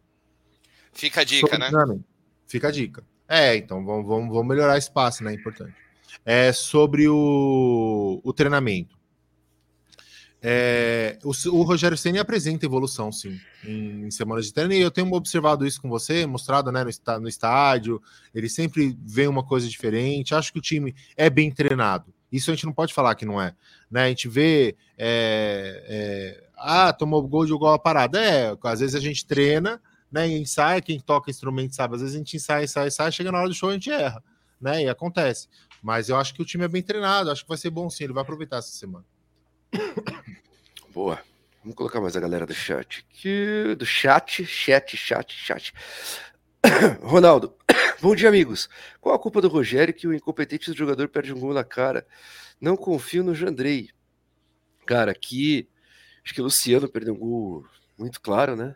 Fica 0.94 1.20
a 1.20 1.24
dica, 1.26 1.58
né? 1.58 1.70
Fica 2.48 2.70
a 2.70 2.72
dica. 2.72 3.04
É, 3.28 3.58
então 3.58 3.84
vamos, 3.84 4.08
vamos, 4.08 4.30
vamos 4.30 4.48
melhorar 4.48 4.78
esse 4.78 4.90
passe, 4.90 5.22
né? 5.22 5.34
É 5.34 5.36
importante. 5.36 5.76
É 6.24 6.54
sobre 6.54 7.10
o, 7.10 8.22
o 8.24 8.32
treinamento. 8.32 8.98
É, 10.46 11.18
o, 11.24 11.32
o, 11.52 11.64
Rogério 11.64 11.98
Senna 11.98 12.20
apresenta 12.20 12.66
evolução, 12.66 13.14
sim, 13.14 13.40
em, 13.64 14.08
em, 14.08 14.12
semanas 14.12 14.46
de 14.46 14.54
treino. 14.54 14.74
E 14.74 14.82
eu 14.82 14.92
tenho 14.92 15.10
observado 15.14 15.66
isso 15.66 15.82
com 15.82 15.88
você, 15.88 16.26
mostrado 16.26 16.70
né, 16.70 16.84
no, 16.84 17.20
no 17.22 17.30
estádio. 17.30 18.02
Ele 18.36 18.50
sempre 18.50 18.98
vê 19.06 19.26
uma 19.26 19.42
coisa 19.42 19.70
diferente. 19.70 20.36
Acho 20.36 20.52
que 20.52 20.60
o 20.60 20.62
time 20.62 20.94
é 21.16 21.30
bem 21.30 21.50
treinado. 21.50 22.14
Isso 22.30 22.52
a 22.52 22.54
gente 22.54 22.66
não 22.66 22.74
pode 22.74 22.94
falar 22.94 23.16
que 23.16 23.26
não 23.26 23.42
é. 23.42 23.56
Né? 23.90 24.04
A 24.04 24.10
gente 24.10 24.28
vê 24.28 24.76
é, 24.98 25.86
é, 25.88 26.44
ah, 26.58 26.92
tomou 26.92 27.26
gol, 27.26 27.48
jogou 27.48 27.70
a 27.70 27.80
parada. 27.80 28.20
É, 28.22 28.54
às 28.64 28.82
vezes 28.82 28.96
a 28.96 29.00
gente 29.00 29.26
treina, 29.26 29.80
né? 30.12 30.28
Ensaia, 30.28 30.82
quem 30.82 31.00
toca 31.00 31.32
instrumento 31.32 31.74
sabe, 31.74 31.96
às 31.96 32.02
vezes 32.02 32.16
a 32.16 32.18
gente 32.20 32.36
ensaia, 32.36 32.64
ensaia, 32.66 32.88
ensaia, 32.88 33.12
chega 33.12 33.32
na 33.32 33.40
hora 33.40 33.48
do 33.48 33.56
show 33.56 33.70
a 33.70 33.74
gente 33.74 33.90
erra, 33.90 34.22
né? 34.60 34.84
E 34.84 34.90
acontece. 34.90 35.48
Mas 35.82 36.10
eu 36.10 36.18
acho 36.18 36.34
que 36.34 36.42
o 36.42 36.46
time 36.46 36.66
é 36.66 36.68
bem 36.68 36.82
treinado, 36.82 37.32
acho 37.32 37.44
que 37.44 37.50
vai 37.50 37.58
ser 37.58 37.70
bom 37.70 37.90
sim, 37.90 38.04
ele 38.04 38.14
vai 38.14 38.24
aproveitar 38.24 38.58
essa 38.58 38.72
semana. 38.72 39.06
Boa. 40.94 41.20
Vamos 41.64 41.76
colocar 41.76 42.02
mais 42.02 42.16
a 42.18 42.20
galera 42.20 42.46
do 42.46 42.54
chat. 42.54 43.06
Do 43.78 43.86
chat, 43.86 44.46
chat, 44.46 44.98
chat, 44.98 45.34
chat. 45.34 45.74
Ronaldo, 47.02 47.56
bom 48.02 48.14
dia, 48.16 48.28
amigos. 48.28 48.70
Qual 49.00 49.16
a 49.16 49.20
culpa 49.20 49.42
do 49.42 49.48
Rogério 49.48 49.94
que 49.94 50.06
o 50.06 50.14
incompetente 50.14 50.70
do 50.70 50.78
jogador 50.78 51.08
perde 51.08 51.34
um 51.34 51.40
gol 51.40 51.54
na 51.54 51.64
cara? 51.64 52.06
Não 52.60 52.76
confio 52.76 53.24
no 53.24 53.34
Jandrei. 53.34 53.90
Cara, 54.86 55.12
aqui 55.12 55.70
acho 56.24 56.34
que 56.34 56.42
o 56.42 56.44
Luciano 56.44 56.90
perdeu 56.90 57.14
um 57.14 57.18
gol 57.18 57.66
muito 57.98 58.20
claro, 58.20 58.56
né? 58.56 58.76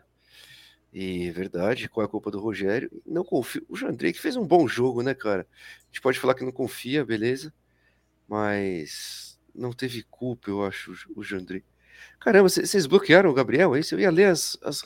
E 0.90 1.30
verdade, 1.30 1.88
qual 1.88 2.04
é 2.04 2.06
a 2.06 2.10
culpa 2.10 2.30
do 2.30 2.40
Rogério? 2.40 2.90
Não 3.06 3.22
confio. 3.22 3.66
O 3.68 3.76
Jandrei 3.76 4.14
que 4.14 4.20
fez 4.20 4.34
um 4.34 4.46
bom 4.46 4.66
jogo, 4.66 5.02
né, 5.02 5.14
cara? 5.14 5.46
A 5.52 5.86
gente 5.88 6.00
pode 6.00 6.18
falar 6.18 6.34
que 6.34 6.44
não 6.44 6.52
confia, 6.52 7.04
beleza? 7.04 7.52
Mas 8.26 9.27
não 9.54 9.72
teve 9.72 10.02
culpa, 10.04 10.50
eu 10.50 10.64
acho, 10.64 10.94
o 11.14 11.22
Jandrei. 11.22 11.62
Caramba, 12.20 12.48
vocês 12.48 12.86
bloquearam 12.86 13.30
o 13.30 13.34
Gabriel? 13.34 13.74
É 13.74 13.80
isso? 13.80 13.94
Eu 13.94 14.00
ia 14.00 14.10
ler 14.10 14.26
as, 14.26 14.56
as, 14.62 14.82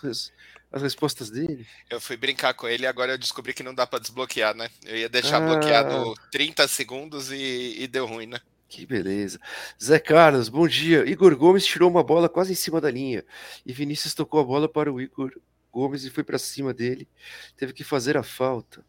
as 0.70 0.82
respostas 0.82 1.30
dele. 1.30 1.66
Eu 1.90 2.00
fui 2.00 2.16
brincar 2.16 2.54
com 2.54 2.68
ele 2.68 2.84
e 2.84 2.86
agora 2.86 3.12
eu 3.12 3.18
descobri 3.18 3.52
que 3.52 3.62
não 3.62 3.74
dá 3.74 3.86
para 3.86 3.98
desbloquear, 3.98 4.54
né? 4.54 4.70
Eu 4.84 4.96
ia 4.96 5.08
deixar 5.08 5.42
ah. 5.42 5.46
bloqueado 5.46 6.14
30 6.30 6.66
segundos 6.68 7.30
e, 7.30 7.76
e 7.78 7.86
deu 7.86 8.06
ruim, 8.06 8.26
né? 8.26 8.40
Que 8.68 8.86
beleza. 8.86 9.38
Zé 9.82 9.98
Carlos, 9.98 10.48
bom 10.48 10.66
dia. 10.66 11.06
Igor 11.06 11.36
Gomes 11.36 11.66
tirou 11.66 11.90
uma 11.90 12.02
bola 12.02 12.28
quase 12.28 12.52
em 12.52 12.56
cima 12.56 12.80
da 12.80 12.90
linha. 12.90 13.22
E 13.66 13.72
Vinícius 13.72 14.14
tocou 14.14 14.40
a 14.40 14.44
bola 14.44 14.66
para 14.66 14.90
o 14.90 14.98
Igor 14.98 15.30
Gomes 15.70 16.04
e 16.04 16.10
foi 16.10 16.24
para 16.24 16.38
cima 16.38 16.72
dele. 16.72 17.06
Teve 17.56 17.74
que 17.74 17.84
fazer 17.84 18.16
a 18.16 18.22
falta. 18.22 18.82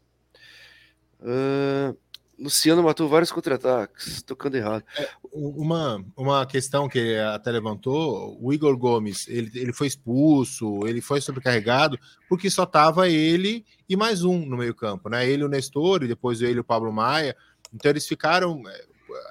Uh, 1.20 1.96
Luciano 2.38 2.82
matou 2.82 3.08
vários 3.08 3.30
contra-ataques, 3.30 4.22
tocando 4.22 4.56
errado. 4.56 4.84
É, 4.98 5.08
uma, 5.32 6.04
uma 6.16 6.46
questão 6.46 6.88
que 6.88 7.16
até 7.16 7.50
levantou: 7.50 8.38
o 8.40 8.52
Igor 8.52 8.76
Gomes 8.76 9.28
ele, 9.28 9.50
ele 9.54 9.72
foi 9.72 9.86
expulso, 9.86 10.86
ele 10.86 11.00
foi 11.00 11.20
sobrecarregado, 11.20 11.98
porque 12.28 12.50
só 12.50 12.66
tava 12.66 13.08
ele 13.08 13.64
e 13.88 13.96
mais 13.96 14.24
um 14.24 14.44
no 14.44 14.56
meio-campo, 14.56 15.08
né? 15.08 15.28
Ele, 15.28 15.44
o 15.44 15.48
Nestor, 15.48 16.02
e 16.02 16.08
depois 16.08 16.42
ele, 16.42 16.60
o 16.60 16.64
Pablo 16.64 16.92
Maia. 16.92 17.36
Então 17.72 17.90
eles 17.90 18.06
ficaram. 18.06 18.62
É, 18.68 18.84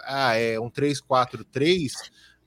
ah, 0.05 0.35
é 0.35 0.59
um 0.59 0.69
3-4-3, 0.69 1.91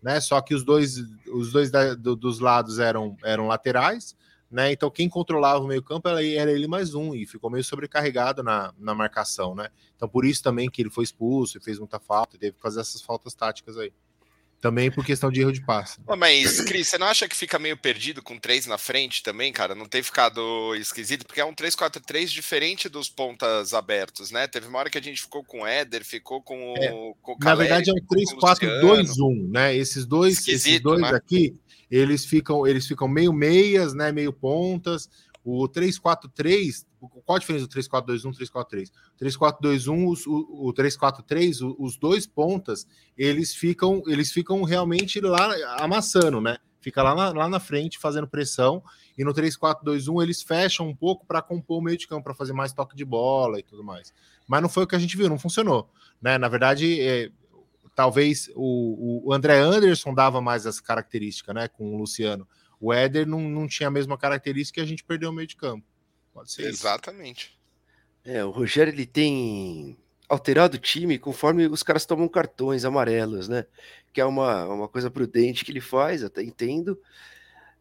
né? 0.03 0.21
Só 0.21 0.41
que 0.41 0.55
os 0.55 0.65
dois, 0.65 0.97
os 1.29 1.53
dois 1.53 1.71
da, 1.71 1.95
do, 1.95 2.17
dos 2.17 2.41
lados 2.41 2.79
eram, 2.79 3.17
eram 3.23 3.47
laterais 3.47 4.17
né? 4.51 4.73
Então 4.73 4.91
quem 4.91 5.09
controlava 5.09 5.63
o 5.63 5.67
meio-campo 5.67 6.09
era, 6.09 6.23
ele 6.23 6.67
mais 6.67 6.95
um 6.95 7.15
e 7.15 7.27
ficou 7.27 7.51
meio 7.51 7.65
sobrecarregado 7.65 8.43
na, 8.43 8.73
na 8.79 8.95
marcação, 8.95 9.55
né? 9.55 9.69
Então 9.95 10.09
por 10.09 10.25
isso 10.25 10.43
também 10.43 10.71
que 10.71 10.83
ele 10.83 10.91
foi 10.91 11.05
expulso 11.05 11.59
e 11.59 11.61
fez 11.61 11.79
muita 11.79 11.99
falta, 11.99 12.39
teve 12.39 12.57
que 12.57 12.61
fazer 12.63 12.81
essas 12.81 13.03
faltas 13.03 13.35
táticas 13.35 13.77
aí. 13.77 13.93
Também 14.67 14.91
por 14.91 15.05
questão 15.05 15.31
de 15.31 15.41
erro 15.41 15.53
de 15.53 15.65
passe. 15.65 16.01
Mas, 16.19 16.61
Cris, 16.61 16.89
você 16.89 16.99
não 16.99 17.07
acha 17.07 17.29
que 17.29 17.37
fica 17.37 17.57
meio 17.57 17.77
perdido 17.77 18.21
com 18.21 18.37
três 18.37 18.67
na 18.67 18.77
frente 18.77 19.23
também, 19.23 19.53
cara? 19.53 19.77
Não 19.77 19.87
tem 19.87 20.03
ficado 20.03 20.75
esquisito? 20.75 21.25
Porque 21.25 21.41
é 21.41 21.45
um 21.45 21.55
3-4-3 21.55 22.27
diferente 22.27 22.89
dos 22.89 23.09
pontas 23.09 23.73
abertos, 23.73 24.33
né? 24.33 24.49
Teve 24.49 24.67
uma 24.67 24.81
hora 24.81 24.91
que 24.91 24.99
a 24.99 25.03
gente 25.03 25.23
ficou 25.23 25.45
com 25.45 25.61
o 25.61 25.67
Éder, 25.67 26.05
ficou 26.05 26.43
com, 26.43 26.75
é, 26.77 26.89
com 27.23 27.33
o 27.33 27.39
Caleri, 27.39 27.71
Na 27.71 27.77
verdade 27.77 27.91
é 27.91 27.93
um 27.93 28.41
3-4-2-1, 28.41 29.51
né? 29.53 29.77
Esses 29.77 30.05
dois, 30.05 30.39
Esquisito, 30.39 30.67
esses 30.67 30.81
dois 30.81 31.03
né? 31.03 31.11
aqui, 31.11 31.55
eles 31.89 32.25
ficam, 32.25 32.67
eles 32.67 32.89
ficam 32.89 33.07
meio 33.07 33.33
meias, 33.33 33.95
né? 33.95 34.11
Meio 34.11 34.33
pontas. 34.33 35.09
O 35.45 35.69
3-4-3, 35.69 36.85
qual 37.09 37.37
a 37.37 37.39
diferença 37.39 37.67
do 37.67 37.73
3-4-2-1 37.73 38.33
3-4-3? 38.39 38.91
3-4-2-1, 39.21 40.27
o, 40.27 40.69
o 40.69 40.73
3-4-3, 40.73 41.77
os 41.79 41.97
dois 41.97 42.27
pontas, 42.27 42.87
eles 43.17 43.55
ficam, 43.55 44.03
eles 44.07 44.33
ficam 44.33 44.63
realmente 44.63 45.21
lá 45.21 45.55
amassando, 45.79 46.41
né? 46.41 46.59
Fica 46.87 47.03
lá 47.03 47.17
na, 47.17 47.33
lá 47.33 47.49
na 47.49 47.59
frente 47.59 47.99
fazendo 47.99 48.29
pressão. 48.29 48.81
E 49.19 49.25
no 49.25 49.35
3-4-2-1 49.35 50.23
eles 50.23 50.41
fecham 50.41 50.87
um 50.87 50.95
pouco 50.95 51.27
para 51.27 51.43
compor 51.43 51.81
o 51.81 51.83
meio 51.83 51.99
de 51.99 52.07
campo, 52.07 52.23
para 52.23 52.35
fazer 52.35 52.53
mais 52.53 52.73
toque 52.73 52.95
de 52.95 53.05
bola 53.05 53.59
e 53.59 53.63
tudo 53.65 53.83
mais. 53.83 54.15
Mas 54.47 54.63
não 54.63 54.69
foi 54.69 54.85
o 54.85 54.87
que 54.87 54.95
a 54.95 54.99
gente 54.99 55.17
viu, 55.17 55.29
não 55.29 55.37
funcionou. 55.37 55.91
Né? 56.23 56.39
Na 56.39 56.47
verdade, 56.47 57.01
é, 57.01 57.31
talvez 57.97 58.49
o, 58.55 59.29
o 59.29 59.33
André 59.33 59.59
Anderson 59.59 60.15
dava 60.15 60.41
mais 60.41 60.65
essa 60.65 60.81
característica, 60.81 61.53
né? 61.53 61.67
Com 61.67 61.93
o 61.93 61.99
Luciano. 61.99 62.47
O 62.79 62.93
Éder 62.93 63.27
não, 63.27 63.41
não 63.41 63.67
tinha 63.67 63.89
a 63.89 63.91
mesma 63.91 64.17
característica 64.17 64.79
e 64.79 64.85
a 64.85 64.87
gente 64.87 65.03
perdeu 65.03 65.31
o 65.31 65.33
meio 65.33 65.49
de 65.49 65.57
campo. 65.57 65.85
Pode 66.37 66.53
ser 66.53 66.67
Exatamente. 66.67 67.59
Isso. 68.23 68.37
É, 68.37 68.45
o 68.45 68.51
Rogério 68.51 68.93
ele 68.93 69.07
tem 69.07 69.97
alterado 70.29 70.77
o 70.77 70.81
time 70.81 71.19
conforme 71.19 71.67
os 71.67 71.83
caras 71.83 72.05
tomam 72.05 72.29
cartões 72.29 72.85
amarelos, 72.85 73.49
né? 73.49 73.65
Que 74.13 74.21
é 74.21 74.25
uma, 74.25 74.67
uma 74.67 74.87
coisa 74.87 75.11
prudente 75.11 75.65
que 75.65 75.73
ele 75.73 75.81
faz, 75.81 76.23
até 76.23 76.43
entendo. 76.43 77.01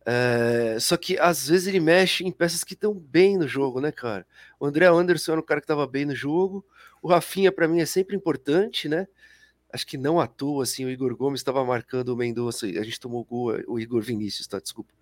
É, 0.05 0.77
só 0.79 0.95
que 0.95 1.19
às 1.19 1.49
vezes 1.49 1.67
ele 1.67 1.81
mexe 1.81 2.23
em 2.23 2.31
peças 2.31 2.63
que 2.63 2.75
estão 2.75 2.93
bem 2.93 3.37
no 3.37 3.45
jogo, 3.45 3.81
né, 3.81 3.91
cara? 3.91 4.25
O 4.57 4.65
André 4.65 4.85
Anderson 4.85 5.33
era 5.33 5.41
um 5.41 5.45
cara 5.45 5.59
que 5.59 5.65
estava 5.65 5.85
bem 5.85 6.05
no 6.05 6.15
jogo. 6.15 6.65
O 7.01 7.09
Rafinha, 7.09 7.51
para 7.51 7.67
mim, 7.67 7.81
é 7.81 7.85
sempre 7.85 8.15
importante, 8.15 8.87
né? 8.87 9.05
Acho 9.75 9.85
que 9.85 9.97
não 9.97 10.19
à 10.19 10.25
toa, 10.25 10.63
assim, 10.63 10.85
o 10.85 10.89
Igor 10.89 11.15
Gomes 11.15 11.41
estava 11.41 11.63
marcando 11.63 12.09
o 12.09 12.15
Mendonça, 12.15 12.65
a 12.65 12.83
gente 12.83 12.99
tomou 12.99 13.23
gol, 13.25 13.53
o 13.67 13.77
Igor 13.77 14.01
Vinícius, 14.01 14.47
tá, 14.47 14.57
desculpa, 14.57 14.93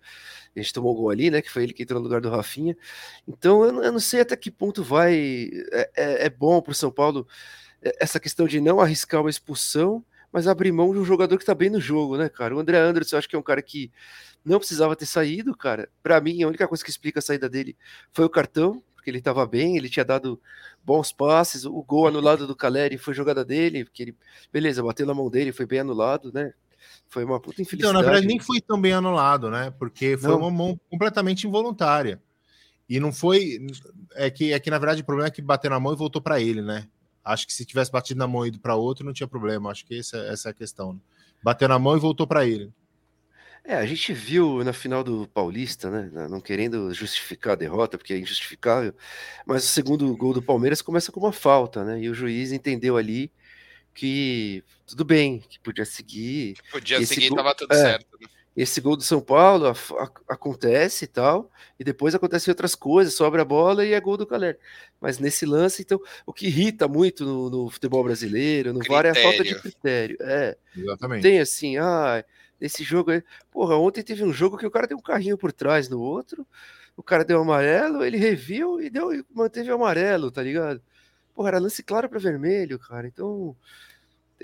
a 0.54 0.60
gente 0.60 0.72
tomou 0.72 0.94
gol 0.94 1.10
ali, 1.10 1.30
né, 1.30 1.40
que 1.40 1.50
foi 1.50 1.62
ele 1.62 1.72
que 1.72 1.84
entrou 1.84 2.00
no 2.00 2.04
lugar 2.04 2.20
do 2.20 2.28
Rafinha, 2.28 2.76
então 3.26 3.64
eu, 3.64 3.82
eu 3.84 3.92
não 3.92 4.00
sei 4.00 4.20
até 4.20 4.36
que 4.36 4.50
ponto 4.50 4.82
vai, 4.82 5.48
é, 5.72 5.90
é, 5.96 6.26
é 6.26 6.30
bom 6.30 6.60
para 6.60 6.72
o 6.72 6.74
São 6.74 6.90
Paulo 6.90 7.26
é, 7.80 7.96
essa 8.00 8.18
questão 8.18 8.46
de 8.46 8.60
não 8.60 8.80
arriscar 8.80 9.20
uma 9.20 9.30
expulsão, 9.30 10.04
mas 10.32 10.48
abrir 10.48 10.72
mão 10.72 10.92
de 10.92 10.98
um 10.98 11.04
jogador 11.04 11.38
que 11.38 11.44
tá 11.44 11.54
bem 11.54 11.70
no 11.70 11.80
jogo, 11.80 12.18
né, 12.18 12.28
cara, 12.28 12.56
o 12.56 12.58
André 12.58 12.78
Anderson, 12.78 13.14
eu 13.14 13.18
acho 13.20 13.28
que 13.28 13.36
é 13.36 13.38
um 13.38 13.42
cara 13.42 13.62
que 13.62 13.92
não 14.44 14.58
precisava 14.58 14.96
ter 14.96 15.06
saído, 15.06 15.56
cara, 15.56 15.88
para 16.02 16.20
mim, 16.20 16.42
a 16.42 16.48
única 16.48 16.66
coisa 16.66 16.82
que 16.82 16.90
explica 16.90 17.20
a 17.20 17.22
saída 17.22 17.48
dele 17.48 17.76
foi 18.12 18.24
o 18.24 18.30
cartão, 18.30 18.82
porque 19.04 19.10
ele 19.10 19.18
estava 19.18 19.46
bem, 19.46 19.76
ele 19.76 19.90
tinha 19.90 20.04
dado 20.04 20.40
bons 20.82 21.12
passes, 21.12 21.66
o 21.66 21.82
gol 21.82 22.08
anulado 22.08 22.46
do 22.46 22.56
Caleri 22.56 22.96
foi 22.96 23.12
jogada 23.12 23.44
dele, 23.44 23.84
porque 23.84 24.02
ele, 24.02 24.16
beleza, 24.50 24.82
bateu 24.82 25.06
na 25.06 25.12
mão 25.12 25.28
dele, 25.28 25.52
foi 25.52 25.66
bem 25.66 25.80
anulado, 25.80 26.32
né? 26.32 26.54
Foi 27.06 27.22
uma 27.22 27.38
puta 27.38 27.60
infelicidade. 27.60 27.90
Então, 27.90 27.92
na 27.92 28.00
verdade, 28.00 28.26
nem 28.26 28.40
foi 28.40 28.62
tão 28.62 28.80
bem 28.80 28.94
anulado, 28.94 29.50
né? 29.50 29.70
Porque 29.78 30.16
foi 30.16 30.30
não. 30.30 30.38
uma 30.38 30.50
mão 30.50 30.80
completamente 30.90 31.46
involuntária. 31.46 32.20
E 32.88 32.98
não 32.98 33.12
foi. 33.12 33.66
É 34.14 34.30
que, 34.30 34.54
é 34.54 34.58
que, 34.58 34.70
na 34.70 34.78
verdade, 34.78 35.02
o 35.02 35.04
problema 35.04 35.28
é 35.28 35.30
que 35.30 35.42
bateu 35.42 35.70
na 35.70 35.78
mão 35.78 35.92
e 35.92 35.96
voltou 35.96 36.22
para 36.22 36.40
ele, 36.40 36.62
né? 36.62 36.88
Acho 37.22 37.46
que 37.46 37.52
se 37.52 37.64
tivesse 37.64 37.92
batido 37.92 38.18
na 38.18 38.26
mão 38.26 38.44
e 38.44 38.48
ido 38.48 38.58
para 38.58 38.74
outro, 38.74 39.04
não 39.04 39.12
tinha 39.12 39.28
problema. 39.28 39.70
Acho 39.70 39.84
que 39.84 39.98
essa, 39.98 40.16
essa 40.18 40.48
é 40.48 40.50
a 40.50 40.54
questão. 40.54 40.94
Né? 40.94 40.98
Bateu 41.42 41.68
na 41.68 41.78
mão 41.78 41.94
e 41.94 42.00
voltou 42.00 42.26
para 42.26 42.46
ele. 42.46 42.72
É, 43.66 43.76
a 43.76 43.86
gente 43.86 44.12
viu 44.12 44.62
na 44.62 44.74
final 44.74 45.02
do 45.02 45.26
Paulista, 45.28 45.90
né? 45.90 46.28
Não 46.28 46.38
querendo 46.38 46.92
justificar 46.92 47.54
a 47.54 47.56
derrota, 47.56 47.96
porque 47.96 48.12
é 48.12 48.18
injustificável, 48.18 48.94
mas 49.46 49.64
o 49.64 49.68
segundo 49.68 50.14
gol 50.16 50.34
do 50.34 50.42
Palmeiras 50.42 50.82
começa 50.82 51.10
com 51.10 51.18
uma 51.18 51.32
falta, 51.32 51.82
né? 51.82 51.98
E 51.98 52.10
o 52.10 52.14
juiz 52.14 52.52
entendeu 52.52 52.98
ali 52.98 53.32
que 53.94 54.62
tudo 54.86 55.02
bem, 55.02 55.42
que 55.48 55.58
podia 55.60 55.86
seguir. 55.86 56.56
Podia 56.70 57.04
seguir, 57.06 57.28
gol, 57.28 57.38
tava 57.38 57.54
tudo 57.54 57.72
é, 57.72 57.76
certo. 57.76 58.18
Né? 58.20 58.28
Esse 58.54 58.82
gol 58.82 58.96
do 58.96 59.02
São 59.02 59.20
Paulo 59.20 59.66
a, 59.66 59.72
a, 59.72 60.34
acontece 60.34 61.06
e 61.06 61.08
tal, 61.08 61.50
e 61.80 61.82
depois 61.82 62.14
acontecem 62.14 62.52
outras 62.52 62.74
coisas, 62.74 63.14
sobra 63.14 63.42
a 63.42 63.44
bola 63.46 63.84
e 63.84 63.94
é 63.94 64.00
gol 64.00 64.18
do 64.18 64.26
Caler. 64.26 64.58
Mas 65.00 65.18
nesse 65.18 65.46
lance, 65.46 65.80
então, 65.80 65.98
o 66.26 66.34
que 66.34 66.46
irrita 66.46 66.86
muito 66.86 67.24
no, 67.24 67.48
no 67.48 67.70
futebol 67.70 68.04
brasileiro, 68.04 68.74
no 68.74 68.80
VAR, 68.86 69.06
é 69.06 69.10
a 69.10 69.14
falta 69.14 69.42
de 69.42 69.54
critério. 69.58 70.18
É. 70.20 70.56
Exatamente. 70.76 71.22
Tem 71.22 71.40
assim, 71.40 71.78
ah, 71.78 72.22
nesse 72.60 72.84
jogo 72.84 73.10
aí. 73.10 73.22
Porra, 73.50 73.76
ontem 73.76 74.02
teve 74.02 74.24
um 74.24 74.32
jogo 74.32 74.56
que 74.56 74.66
o 74.66 74.70
cara 74.70 74.86
deu 74.86 74.98
um 74.98 75.02
carrinho 75.02 75.38
por 75.38 75.52
trás 75.52 75.88
no 75.88 76.00
outro, 76.00 76.46
o 76.96 77.02
cara 77.02 77.24
deu 77.24 77.40
amarelo, 77.40 78.04
ele 78.04 78.16
reviu 78.16 78.80
e 78.80 78.88
deu 78.90 79.12
e 79.12 79.24
manteve 79.32 79.70
amarelo, 79.70 80.30
tá 80.30 80.42
ligado? 80.42 80.80
Porra, 81.34 81.48
era 81.48 81.58
lance 81.58 81.82
claro 81.82 82.08
para 82.08 82.18
vermelho, 82.18 82.78
cara. 82.78 83.06
Então, 83.08 83.56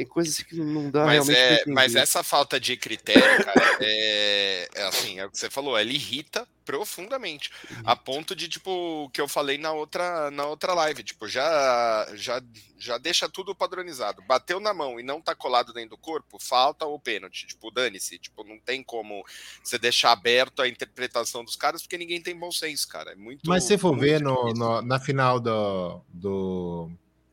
tem 0.01 0.07
coisas 0.07 0.43
que 0.43 0.57
não 0.57 0.91
dá 0.91 1.05
mas 1.05 1.29
realmente. 1.29 1.69
É, 1.69 1.73
mas 1.73 1.95
essa 1.95 2.23
falta 2.23 2.59
de 2.59 2.75
critério, 2.75 3.45
cara, 3.45 3.79
é, 3.83 4.69
é, 4.75 4.83
assim, 4.85 5.19
é 5.19 5.27
o 5.27 5.31
que 5.31 5.39
você 5.39 5.51
falou, 5.51 5.77
ela 5.77 5.93
irrita 5.93 6.49
profundamente, 6.65 7.51
a 7.85 7.95
ponto 7.95 8.35
de 8.35 8.49
tipo 8.49 8.71
o 9.05 9.11
que 9.11 9.21
eu 9.21 9.27
falei 9.27 9.59
na 9.59 9.73
outra 9.73 10.31
na 10.31 10.47
outra 10.47 10.73
live, 10.73 11.03
tipo 11.03 11.27
já 11.27 12.09
já 12.15 12.41
já 12.79 12.97
deixa 12.97 13.29
tudo 13.29 13.55
padronizado. 13.55 14.23
Bateu 14.23 14.59
na 14.59 14.73
mão 14.73 14.99
e 14.99 15.03
não 15.03 15.21
tá 15.21 15.35
colado 15.35 15.73
dentro 15.73 15.91
do 15.91 15.99
corpo, 15.99 16.39
falta 16.39 16.87
o 16.87 16.99
pênalti, 16.99 17.47
tipo 17.47 17.71
dane-se, 17.71 18.19
tipo 18.19 18.43
não 18.45 18.59
tem 18.59 18.83
como 18.83 19.23
você 19.63 19.79
deixar 19.79 20.13
aberto 20.13 20.63
a 20.63 20.69
interpretação 20.69 21.45
dos 21.45 21.57
caras 21.57 21.83
porque 21.83 21.99
ninguém 21.99 22.23
tem 22.23 22.39
bom 22.39 22.51
senso, 22.51 22.89
cara. 22.89 23.13
É 23.13 23.17
muito. 23.17 23.47
Mas 23.47 23.65
se 23.65 23.77
for 23.77 23.99
ver 23.99 24.23
no, 24.23 24.55
no, 24.55 24.81
na 24.81 24.99
final 24.99 25.39
do, 25.41 26.01
do 26.09 26.91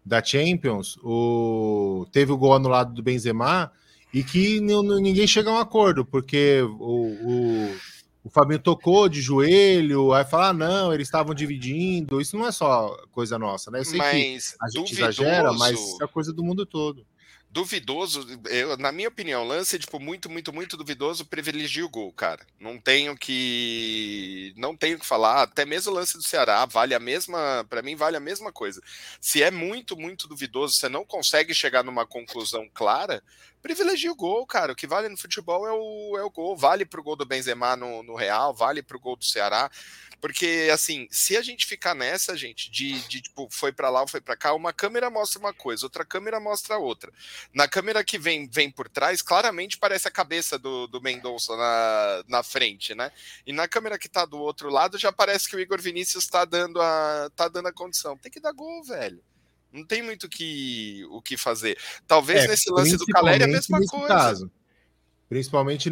da 0.07 0.23
Champions, 0.23 0.97
o 1.03 2.07
teve 2.11 2.31
o 2.31 2.37
gol 2.37 2.53
anulado 2.53 2.93
do 2.93 3.03
Benzema 3.03 3.71
e 4.13 4.23
que 4.23 4.61
ninguém 4.61 5.27
chega 5.27 5.49
a 5.49 5.53
um 5.53 5.59
acordo, 5.59 6.05
porque 6.05 6.61
o, 6.79 7.07
o, 7.23 7.75
o 8.23 8.29
Fabinho 8.29 8.59
tocou 8.59 9.09
de 9.09 9.21
joelho, 9.21 10.13
aí 10.13 10.23
fala, 10.23 10.49
ah, 10.49 10.53
não, 10.53 10.93
eles 10.93 11.07
estavam 11.07 11.35
dividindo. 11.35 12.21
Isso 12.21 12.37
não 12.37 12.47
é 12.47 12.51
só 12.51 12.95
coisa 13.11 13.37
nossa, 13.37 13.69
né? 13.69 13.79
Eu 13.79 13.85
sei 13.85 13.97
mas 13.97 14.51
que 14.51 14.55
a 14.61 14.69
gente 14.69 14.93
exagera, 14.93 15.51
mas 15.53 15.77
é 16.01 16.07
coisa 16.07 16.31
do 16.31 16.43
mundo 16.43 16.65
todo. 16.65 17.05
Duvidoso, 17.49 18.25
eu, 18.49 18.77
na 18.77 18.91
minha 18.91 19.07
opinião, 19.07 19.43
lance 19.45 19.79
tipo 19.79 19.99
muito, 19.99 20.29
muito, 20.29 20.53
muito 20.53 20.77
duvidoso, 20.77 21.25
privilegia 21.25 21.85
o 21.85 21.89
gol, 21.89 22.11
cara. 22.11 22.45
Não 22.59 22.79
tenho 22.79 23.17
que 23.17 24.53
não 24.57 24.75
tenho 24.75 24.99
que 24.99 25.05
falar, 25.05 25.43
até 25.43 25.65
mesmo 25.65 25.91
o 25.91 25.95
lance 25.95 26.17
do 26.17 26.23
Ceará 26.23 26.65
vale 26.65 26.93
a 26.93 26.99
mesma, 26.99 27.65
para 27.69 27.81
mim 27.81 27.95
vale 27.95 28.17
a 28.17 28.19
mesma 28.19 28.51
coisa. 28.51 28.81
Se 29.19 29.41
é 29.41 29.49
muito, 29.49 29.97
muito 29.97 30.27
duvidoso, 30.27 30.73
você 30.75 30.89
não 30.89 31.05
consegue 31.05 31.53
chegar 31.53 31.83
numa 31.83 32.05
conclusão 32.05 32.69
clara, 32.73 33.23
privilegia 33.61 34.11
o 34.11 34.15
gol, 34.15 34.45
cara. 34.45 34.73
O 34.73 34.75
que 34.75 34.87
vale 34.87 35.09
no 35.09 35.17
futebol 35.17 35.67
é 35.67 35.71
o, 35.71 36.17
é 36.17 36.23
o 36.23 36.29
gol, 36.29 36.55
vale 36.55 36.85
pro 36.85 37.03
gol 37.03 37.15
do 37.15 37.25
Benzema 37.25 37.75
no, 37.75 38.03
no 38.03 38.15
Real, 38.15 38.53
vale 38.53 38.81
pro 38.81 38.99
gol 38.99 39.15
do 39.15 39.25
Ceará. 39.25 39.69
Porque, 40.19 40.69
assim, 40.73 41.07
se 41.11 41.37
a 41.37 41.41
gente 41.41 41.65
ficar 41.65 41.93
nessa, 41.93 42.35
gente, 42.35 42.71
de, 42.71 42.99
de 43.07 43.21
tipo, 43.21 43.47
foi 43.51 43.71
para 43.71 43.89
lá 43.89 44.01
ou 44.01 44.07
foi 44.07 44.19
para 44.19 44.35
cá, 44.35 44.53
uma 44.53 44.73
câmera 44.73 45.09
mostra 45.09 45.39
uma 45.39 45.53
coisa, 45.53 45.85
outra 45.85 46.03
câmera 46.03 46.39
mostra 46.39 46.77
outra. 46.77 47.11
Na 47.53 47.67
câmera 47.67 48.03
que 48.03 48.17
vem, 48.17 48.47
vem 48.47 48.71
por 48.71 48.89
trás, 48.89 49.21
claramente 49.21 49.77
parece 49.77 50.07
a 50.07 50.11
cabeça 50.11 50.57
do, 50.57 50.87
do 50.87 51.01
Mendonça 51.01 51.55
na, 51.55 52.23
na 52.27 52.43
frente, 52.43 52.95
né? 52.95 53.11
E 53.45 53.53
na 53.53 53.67
câmera 53.67 53.99
que 53.99 54.09
tá 54.09 54.25
do 54.25 54.39
outro 54.39 54.69
lado, 54.69 54.97
já 54.97 55.11
parece 55.11 55.47
que 55.47 55.55
o 55.55 55.59
Igor 55.59 55.79
Vinícius 55.79 56.25
tá 56.25 56.45
dando 56.45 56.81
a, 56.81 57.29
tá 57.35 57.47
dando 57.47 57.67
a 57.67 57.73
condição. 57.73 58.17
Tem 58.17 58.31
que 58.31 58.39
dar 58.39 58.53
gol, 58.53 58.83
velho. 58.83 59.21
Não 59.77 59.85
tem 59.85 60.01
muito 60.01 60.27
que, 60.27 61.05
o 61.09 61.21
que 61.21 61.37
fazer. 61.37 61.77
Talvez 62.05 62.43
é, 62.43 62.47
nesse 62.47 62.71
lance 62.71 62.97
do 62.97 63.05
Caleri 63.05 63.43
a 63.43 63.47
mesma 63.47 63.79
coisa. 63.79 64.07
Caso, 64.07 64.51
principalmente, 65.29 65.89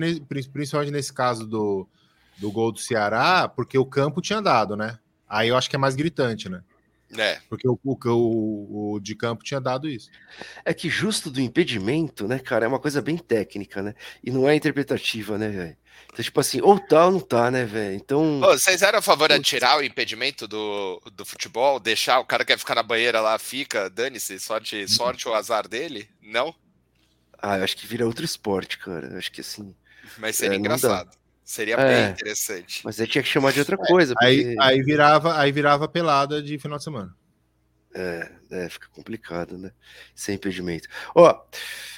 principalmente 0.51 0.91
nesse 0.91 1.13
caso 1.13 1.45
do 1.45 1.87
do 2.37 2.51
gol 2.51 2.71
do 2.71 2.79
Ceará, 2.79 3.47
porque 3.47 3.77
o 3.77 3.85
campo 3.85 4.21
tinha 4.21 4.41
dado, 4.41 4.75
né? 4.75 4.99
Aí 5.27 5.49
eu 5.49 5.57
acho 5.57 5.69
que 5.69 5.75
é 5.75 5.79
mais 5.79 5.95
gritante, 5.95 6.49
né? 6.49 6.61
É. 7.17 7.39
Porque 7.49 7.67
o, 7.67 7.79
o, 7.83 8.93
o, 8.93 8.99
de 8.99 9.15
campo 9.15 9.43
tinha 9.43 9.61
dado 9.61 9.87
isso. 9.87 10.09
É 10.63 10.73
que 10.73 10.89
justo 10.89 11.29
do 11.29 11.39
impedimento, 11.39 12.27
né, 12.27 12.39
cara, 12.39 12.65
é 12.65 12.67
uma 12.67 12.79
coisa 12.79 13.01
bem 13.01 13.17
técnica, 13.17 13.81
né? 13.81 13.93
E 14.23 14.31
não 14.31 14.49
é 14.49 14.55
interpretativa, 14.55 15.37
né, 15.37 15.49
velho? 15.49 15.77
Então, 16.11 16.23
tipo 16.23 16.39
assim, 16.39 16.61
ou 16.61 16.79
tá 16.79 17.05
ou 17.05 17.11
não 17.11 17.19
tá, 17.19 17.51
né, 17.51 17.65
velho? 17.65 17.95
Então. 17.95 18.41
Ô, 18.41 18.57
vocês 18.57 18.81
eram 18.81 18.99
a 18.99 19.01
favor 19.01 19.29
de 19.29 19.39
tirar 19.41 19.77
o 19.77 19.83
impedimento 19.83 20.47
do, 20.47 21.01
do 21.13 21.25
futebol? 21.25 21.79
Deixar 21.79 22.19
o 22.19 22.25
cara 22.25 22.43
que 22.43 22.53
quer 22.53 22.59
ficar 22.59 22.75
na 22.75 22.83
banheira 22.83 23.21
lá, 23.21 23.37
fica, 23.37 23.89
dane-se, 23.89 24.39
sorte, 24.39 24.87
sorte 24.87 25.27
ou 25.27 25.35
azar 25.35 25.67
dele? 25.67 26.09
Não? 26.21 26.55
Ah, 27.37 27.57
eu 27.57 27.63
acho 27.63 27.77
que 27.77 27.85
vira 27.85 28.05
outro 28.05 28.25
esporte, 28.25 28.77
cara. 28.77 29.07
Eu 29.07 29.17
acho 29.17 29.31
que 29.31 29.41
assim. 29.41 29.75
Mas 30.17 30.37
seria 30.37 30.55
é, 30.55 30.59
engraçado. 30.59 31.11
Seria 31.45 31.75
é, 31.75 32.05
bem 32.05 32.11
interessante. 32.13 32.81
Mas 32.83 32.99
aí 32.99 33.05
tinha 33.05 33.21
que 33.21 33.29
chamar 33.29 33.53
de 33.53 33.59
outra 33.59 33.77
coisa. 33.77 34.15
Porque... 34.15 34.25
Aí, 34.25 34.55
aí, 34.59 34.81
virava, 34.81 35.39
aí 35.39 35.51
virava 35.51 35.87
pelada 35.87 36.41
de 36.41 36.57
final 36.57 36.79
de 36.79 36.83
semana. 36.83 37.15
É, 37.93 38.31
é, 38.49 38.67
fica 38.67 38.87
complicado, 38.89 39.55
né? 39.55 39.71
Sem 40.15 40.35
impedimento. 40.35 40.89
Ó, 41.13 41.45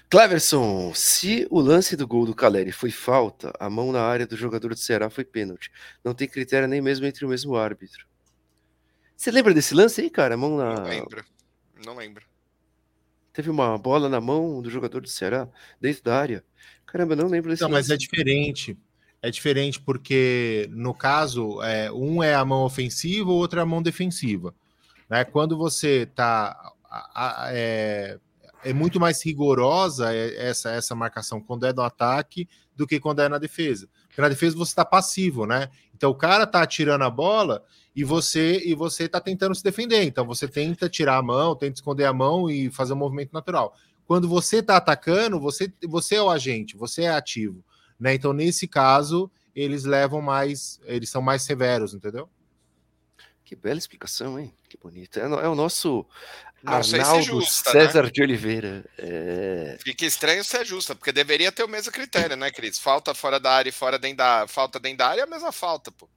Cleverson, 0.10 0.94
se 0.94 1.48
o 1.50 1.62
lance 1.62 1.96
do 1.96 2.06
gol 2.06 2.26
do 2.26 2.36
Caleri 2.36 2.74
foi 2.74 2.92
falta, 2.92 3.54
a 3.58 3.70
mão 3.70 3.94
na 3.94 4.02
área 4.02 4.28
do 4.28 4.36
jogador 4.36 4.68
do 4.68 4.80
Ceará 4.80 5.10
foi 5.10 5.24
pênalti. 5.24 5.72
Não 6.04 6.14
tem 6.14 6.28
critério 6.28 6.68
nem 6.68 6.82
mesmo 6.82 7.06
entre 7.06 7.26
o 7.26 7.30
mesmo 7.30 7.56
árbitro. 7.56 8.06
Você 9.16 9.32
lembra 9.32 9.54
desse 9.54 9.74
lance 9.74 10.02
aí, 10.02 10.10
cara? 10.10 10.36
A 10.36 10.38
mão 10.38 10.58
na. 10.58 10.76
Não 10.76 10.84
lembro. 10.84 11.26
Não 11.86 11.96
lembro. 11.96 12.26
Teve 13.32 13.50
uma 13.50 13.78
bola 13.78 14.10
na 14.10 14.20
mão 14.20 14.62
do 14.62 14.70
jogador 14.70 15.00
do 15.00 15.08
Ceará, 15.08 15.48
dentro 15.80 16.04
da 16.04 16.20
área. 16.20 16.44
Caramba, 16.86 17.16
não 17.16 17.28
lembro 17.28 17.50
desse 17.50 17.62
Não, 17.62 17.70
lance. 17.70 17.90
mas 17.90 17.96
é 17.96 17.98
diferente 17.98 18.78
é 19.22 19.32
diferente 19.32 19.82
porque, 19.82 20.70
no 20.72 20.94
caso, 20.94 21.62
é, 21.62 21.92
um 21.92 22.22
é 22.22 22.36
a 22.36 22.46
mão 22.46 22.64
ofensiva, 22.64 23.30
o 23.30 23.36
outro 23.36 23.60
é 23.60 23.64
a 23.64 23.66
mão 23.66 23.82
defensiva. 23.82 24.54
Né? 25.10 25.24
Quando 25.24 25.58
você 25.58 26.04
está. 26.04 26.74
É, 27.50 28.20
é, 28.64 28.74
muito 28.74 29.00
mais 29.00 29.24
rigorosa 29.24 30.14
essa, 30.14 30.72
essa 30.72 30.96
marcação 30.96 31.42
quando 31.42 31.66
é 31.66 31.74
no 31.74 31.82
ataque 31.82 32.48
do 32.76 32.88
que 32.88 33.00
quando 33.00 33.22
é 33.22 33.30
na 33.30 33.38
defesa. 33.38 33.90
Porque 34.08 34.22
na 34.22 34.30
defesa 34.30 34.56
você 34.56 34.72
está 34.72 34.86
passivo, 34.86 35.46
né? 35.46 35.70
Então 35.94 36.12
o 36.12 36.16
cara 36.16 36.44
está 36.44 36.62
atirando 36.62 37.04
a 37.04 37.10
bola 37.10 37.64
e 37.96 38.04
você 38.04 38.62
e 38.66 38.74
você 38.74 39.04
está 39.04 39.20
tentando 39.20 39.54
se 39.54 39.64
defender. 39.64 40.04
Então 40.04 40.26
você 40.26 40.48
tenta 40.48 40.88
tirar 40.88 41.18
a 41.18 41.22
mão, 41.22 41.56
tenta 41.56 41.76
esconder 41.76 42.06
a 42.06 42.14
mão 42.14 42.50
e 42.50 42.70
fazer 42.70 42.94
um 42.94 42.98
movimento 42.98 43.34
natural. 43.34 43.76
Quando 44.06 44.30
você 44.30 44.58
está 44.58 44.78
atacando, 44.78 45.40
você, 45.40 45.72
você 45.86 46.16
é 46.16 46.22
o 46.22 46.30
agente, 46.30 46.78
você 46.78 47.04
é 47.04 47.10
ativo. 47.10 47.64
Né? 48.00 48.14
Então, 48.14 48.34
nesse 48.34 48.68
caso, 48.68 49.32
eles 49.56 49.84
levam 49.84 50.22
mais, 50.22 50.80
eles 50.86 51.10
são 51.10 51.22
mais 51.22 51.42
severos, 51.42 51.94
entendeu? 51.94 52.30
Que 53.44 53.56
bela 53.56 53.80
explicação, 53.80 54.40
hein? 54.40 54.54
Que 54.70 54.78
bonito. 54.78 55.20
É, 55.20 55.24
é 55.24 55.48
o 55.48 55.56
nosso 55.56 56.06
Não 56.62 56.74
Arnaldo 56.74 57.24
justa, 57.24 57.74
né? 57.74 57.86
César 57.86 58.04
né? 58.04 58.10
de 58.12 58.22
Oliveira. 58.22 58.86
É... 58.98 59.78
Fica 59.82 60.06
estranho 60.06 60.44
ser 60.44 60.66
justa, 60.66 60.94
porque 60.94 61.12
deveria 61.12 61.52
ter 61.52 61.64
o 61.64 61.68
mesmo 61.68 61.92
critério, 61.92 62.36
né, 62.36 62.52
Cris? 62.52 62.78
Falta 62.78 63.16
fora 63.16 63.40
da 63.40 63.52
área 63.52 63.70
e 63.70 63.74
fora 63.74 63.98
dentro 63.98 64.18
da 64.18 64.46
falta 64.48 64.80
dentro 64.80 65.00
da 65.00 65.08
área 65.08 65.22
é 65.22 65.24
a 65.24 65.28
mesma 65.28 65.52
falta, 65.52 65.92
pô. 65.92 66.10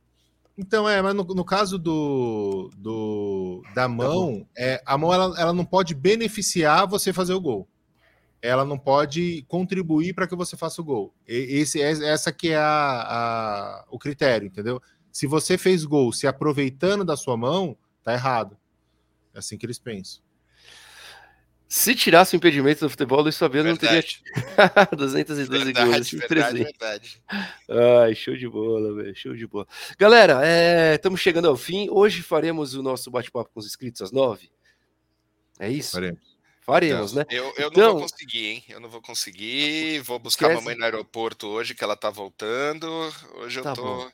Então, 0.59 0.87
é, 0.87 1.01
mas 1.01 1.15
no, 1.15 1.25
no 1.25 1.45
caso 1.45 1.79
do, 1.79 2.71
do 2.77 3.63
da 3.75 3.89
mão, 3.89 4.47
é, 4.59 4.83
a 4.85 4.99
mão 4.99 5.15
ela, 5.15 5.41
ela 5.41 5.53
não 5.55 5.65
pode 5.65 5.95
beneficiar 5.95 6.87
você 6.87 7.13
fazer 7.13 7.33
o 7.33 7.41
gol 7.41 7.67
ela 8.43 8.65
não 8.65 8.79
pode 8.79 9.45
contribuir 9.49 10.15
para 10.15 10.27
que 10.27 10.35
você 10.35 10.57
faça 10.57 10.81
o 10.81 10.85
gol. 10.85 11.15
Esse, 11.27 11.81
essa 11.81 12.33
que 12.33 12.51
é 12.51 12.57
a, 12.57 12.63
a, 12.63 13.85
o 13.91 13.99
critério, 13.99 14.47
entendeu? 14.47 14.81
Se 15.13 15.27
você 15.27 15.59
fez 15.59 15.85
gol 15.85 16.13
se 16.13 16.27
aproveitando 16.27 17.05
da 17.05 17.17
sua 17.17 17.37
mão, 17.37 17.77
tá 18.03 18.13
errado. 18.13 18.57
É 19.35 19.39
assim 19.39 19.59
que 19.59 19.67
eles 19.67 19.79
pensam. 19.79 20.23
Se 21.69 21.95
tirasse 21.95 22.35
o 22.35 22.39
impedimento 22.39 22.81
do 22.85 22.91
futebol, 22.91 23.21
o 23.21 23.23
Luiz 23.23 23.39
Fabiano 23.39 23.69
não 23.69 23.77
teria 23.77 24.03
212 24.97 25.65
verdade, 25.65 25.87
gols. 25.93 26.11
Verdade, 26.11 26.65
verdade. 26.65 27.23
Ai, 28.03 28.13
show 28.13 28.37
de 28.37 28.49
bola, 28.49 28.93
velho. 28.97 29.15
Show 29.15 29.37
de 29.37 29.47
bola. 29.47 29.69
Galera, 29.97 30.41
estamos 30.97 31.21
é, 31.21 31.23
chegando 31.23 31.47
ao 31.47 31.57
fim. 31.57 31.89
Hoje 31.89 32.23
faremos 32.23 32.75
o 32.75 32.83
nosso 32.83 33.09
bate-papo 33.09 33.51
com 33.55 33.61
os 33.61 33.67
inscritos 33.67 34.03
às 34.03 34.11
nove. 34.11 34.51
É 35.61 35.71
isso? 35.71 35.93
Faremos. 35.93 36.30
Faremos, 36.71 37.13
né? 37.13 37.25
Eu, 37.29 37.53
eu 37.57 37.69
então, 37.69 37.83
não 37.83 37.93
vou 37.93 38.03
conseguir, 38.03 38.47
hein? 38.47 38.65
Eu 38.69 38.81
não 38.81 38.89
vou 38.89 39.03
conseguir. 39.03 40.01
Vou 40.01 40.19
buscar 40.19 40.51
a 40.51 40.55
mamãe 40.55 40.77
no 40.77 40.85
aeroporto 40.85 41.47
hoje, 41.49 41.75
que 41.75 41.83
ela 41.83 41.97
tá 41.97 42.11
voltando. 42.11 42.87
Hoje 43.37 43.61
tá 43.61 43.71
eu 43.71 43.75
tô. 43.75 44.11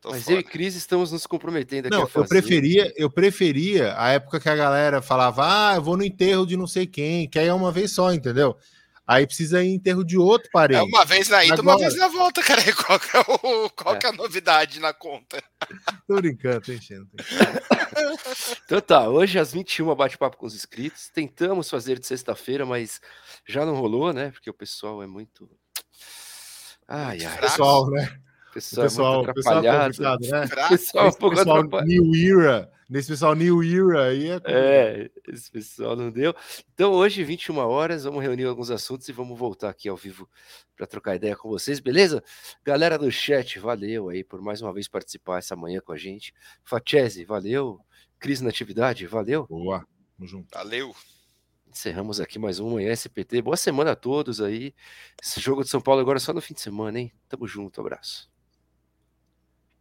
tô 0.00 0.10
Mas 0.10 0.24
fora. 0.24 0.36
eu 0.36 0.40
e 0.40 0.42
Cris 0.42 0.74
estamos 0.74 1.12
nos 1.12 1.26
comprometendo 1.26 1.86
aqui 1.86 1.96
não, 1.96 2.08
Eu 2.14 2.26
preferia, 2.26 2.92
eu 2.96 3.10
preferia 3.10 3.94
a 3.96 4.10
época 4.10 4.40
que 4.40 4.48
a 4.48 4.56
galera 4.56 5.00
falava, 5.00 5.70
ah, 5.70 5.76
eu 5.76 5.82
vou 5.82 5.96
no 5.96 6.04
enterro 6.04 6.46
de 6.46 6.56
não 6.56 6.66
sei 6.66 6.86
quem, 6.86 7.28
que 7.28 7.38
aí 7.38 7.46
é 7.46 7.54
uma 7.54 7.70
vez 7.70 7.92
só, 7.92 8.12
entendeu? 8.12 8.56
Aí 9.06 9.26
precisa 9.26 9.62
ir 9.62 9.68
em 9.68 9.74
enterro 9.74 10.02
de 10.02 10.16
outro 10.16 10.48
parente. 10.50 10.80
É 10.80 10.82
uma 10.82 11.04
vez 11.04 11.28
na 11.28 11.44
ida, 11.44 11.54
Agora... 11.54 11.76
uma 11.76 11.78
vez 11.78 11.96
na 11.96 12.08
volta, 12.08 12.42
cara. 12.42 12.62
Qual 12.72 12.98
que 12.98 13.16
é, 13.16 13.20
o, 13.20 13.70
qual 13.70 13.94
é. 13.94 13.98
Que 13.98 14.06
é 14.06 14.08
a 14.08 14.12
novidade 14.12 14.80
na 14.80 14.94
conta? 14.94 15.42
Tô 16.08 16.16
brincando, 16.16 16.60
tô 16.60 16.72
enchendo. 16.72 17.06
Tô 17.16 17.22
enchendo. 17.22 17.60
então 18.64 18.80
tá, 18.80 19.08
hoje 19.08 19.38
às 19.38 19.52
21 19.52 19.94
bate-papo 19.94 20.36
com 20.36 20.46
os 20.46 20.54
inscritos. 20.54 21.08
Tentamos 21.08 21.68
fazer 21.68 21.98
de 21.98 22.06
sexta-feira, 22.06 22.66
mas 22.66 23.00
já 23.46 23.64
não 23.64 23.74
rolou, 23.74 24.12
né? 24.12 24.30
Porque 24.30 24.48
o 24.50 24.54
pessoal 24.54 25.02
é 25.02 25.06
muito. 25.06 25.50
Ai, 26.88 27.24
ai. 27.24 27.40
Pessoal, 27.40 27.90
né? 27.90 28.20
Pessoal, 28.52 28.84
pessoal, 28.84 29.24
é 29.24 29.32
pessoal 29.32 29.64
complicado, 29.64 30.20
né? 30.20 30.68
Pessoal, 30.68 31.08
um 31.08 31.12
pouco 31.12 31.36
pessoal 31.36 31.62
New 31.84 32.40
Era, 32.42 32.70
nesse 32.94 33.08
pessoal 33.08 33.34
New 33.34 33.60
Era 33.90 34.04
aí 34.04 34.30
é... 34.30 34.40
é, 34.46 35.10
esse 35.26 35.50
pessoal 35.50 35.96
não 35.96 36.12
deu. 36.12 36.32
Então 36.72 36.92
hoje, 36.92 37.24
21 37.24 37.56
horas, 37.58 38.04
vamos 38.04 38.22
reunir 38.22 38.44
alguns 38.44 38.70
assuntos 38.70 39.08
e 39.08 39.12
vamos 39.12 39.36
voltar 39.36 39.68
aqui 39.68 39.88
ao 39.88 39.96
vivo 39.96 40.30
para 40.76 40.86
trocar 40.86 41.16
ideia 41.16 41.36
com 41.36 41.48
vocês, 41.48 41.80
beleza? 41.80 42.22
Galera 42.62 42.96
do 42.96 43.10
chat, 43.10 43.58
valeu 43.58 44.10
aí 44.10 44.22
por 44.22 44.40
mais 44.40 44.62
uma 44.62 44.72
vez 44.72 44.86
participar 44.86 45.38
essa 45.38 45.56
manhã 45.56 45.80
com 45.80 45.92
a 45.92 45.96
gente. 45.96 46.32
Fachese, 46.62 47.24
valeu. 47.24 47.80
Cris 48.16 48.40
Natividade, 48.40 49.06
valeu. 49.08 49.44
Boa, 49.48 49.84
tamo 50.16 50.28
junto. 50.28 50.48
Valeu. 50.54 50.94
Encerramos 51.66 52.20
aqui 52.20 52.38
mais 52.38 52.60
um 52.60 52.70
Manhã 52.70 52.92
SPT. 52.92 53.42
Boa 53.42 53.56
semana 53.56 53.90
a 53.90 53.96
todos 53.96 54.40
aí. 54.40 54.72
Esse 55.20 55.40
jogo 55.40 55.64
de 55.64 55.68
São 55.68 55.80
Paulo 55.80 56.00
agora 56.00 56.18
é 56.18 56.20
só 56.20 56.32
no 56.32 56.40
fim 56.40 56.54
de 56.54 56.60
semana, 56.60 57.00
hein? 57.00 57.12
Tamo 57.28 57.48
junto, 57.48 57.80
abraço. 57.80 58.32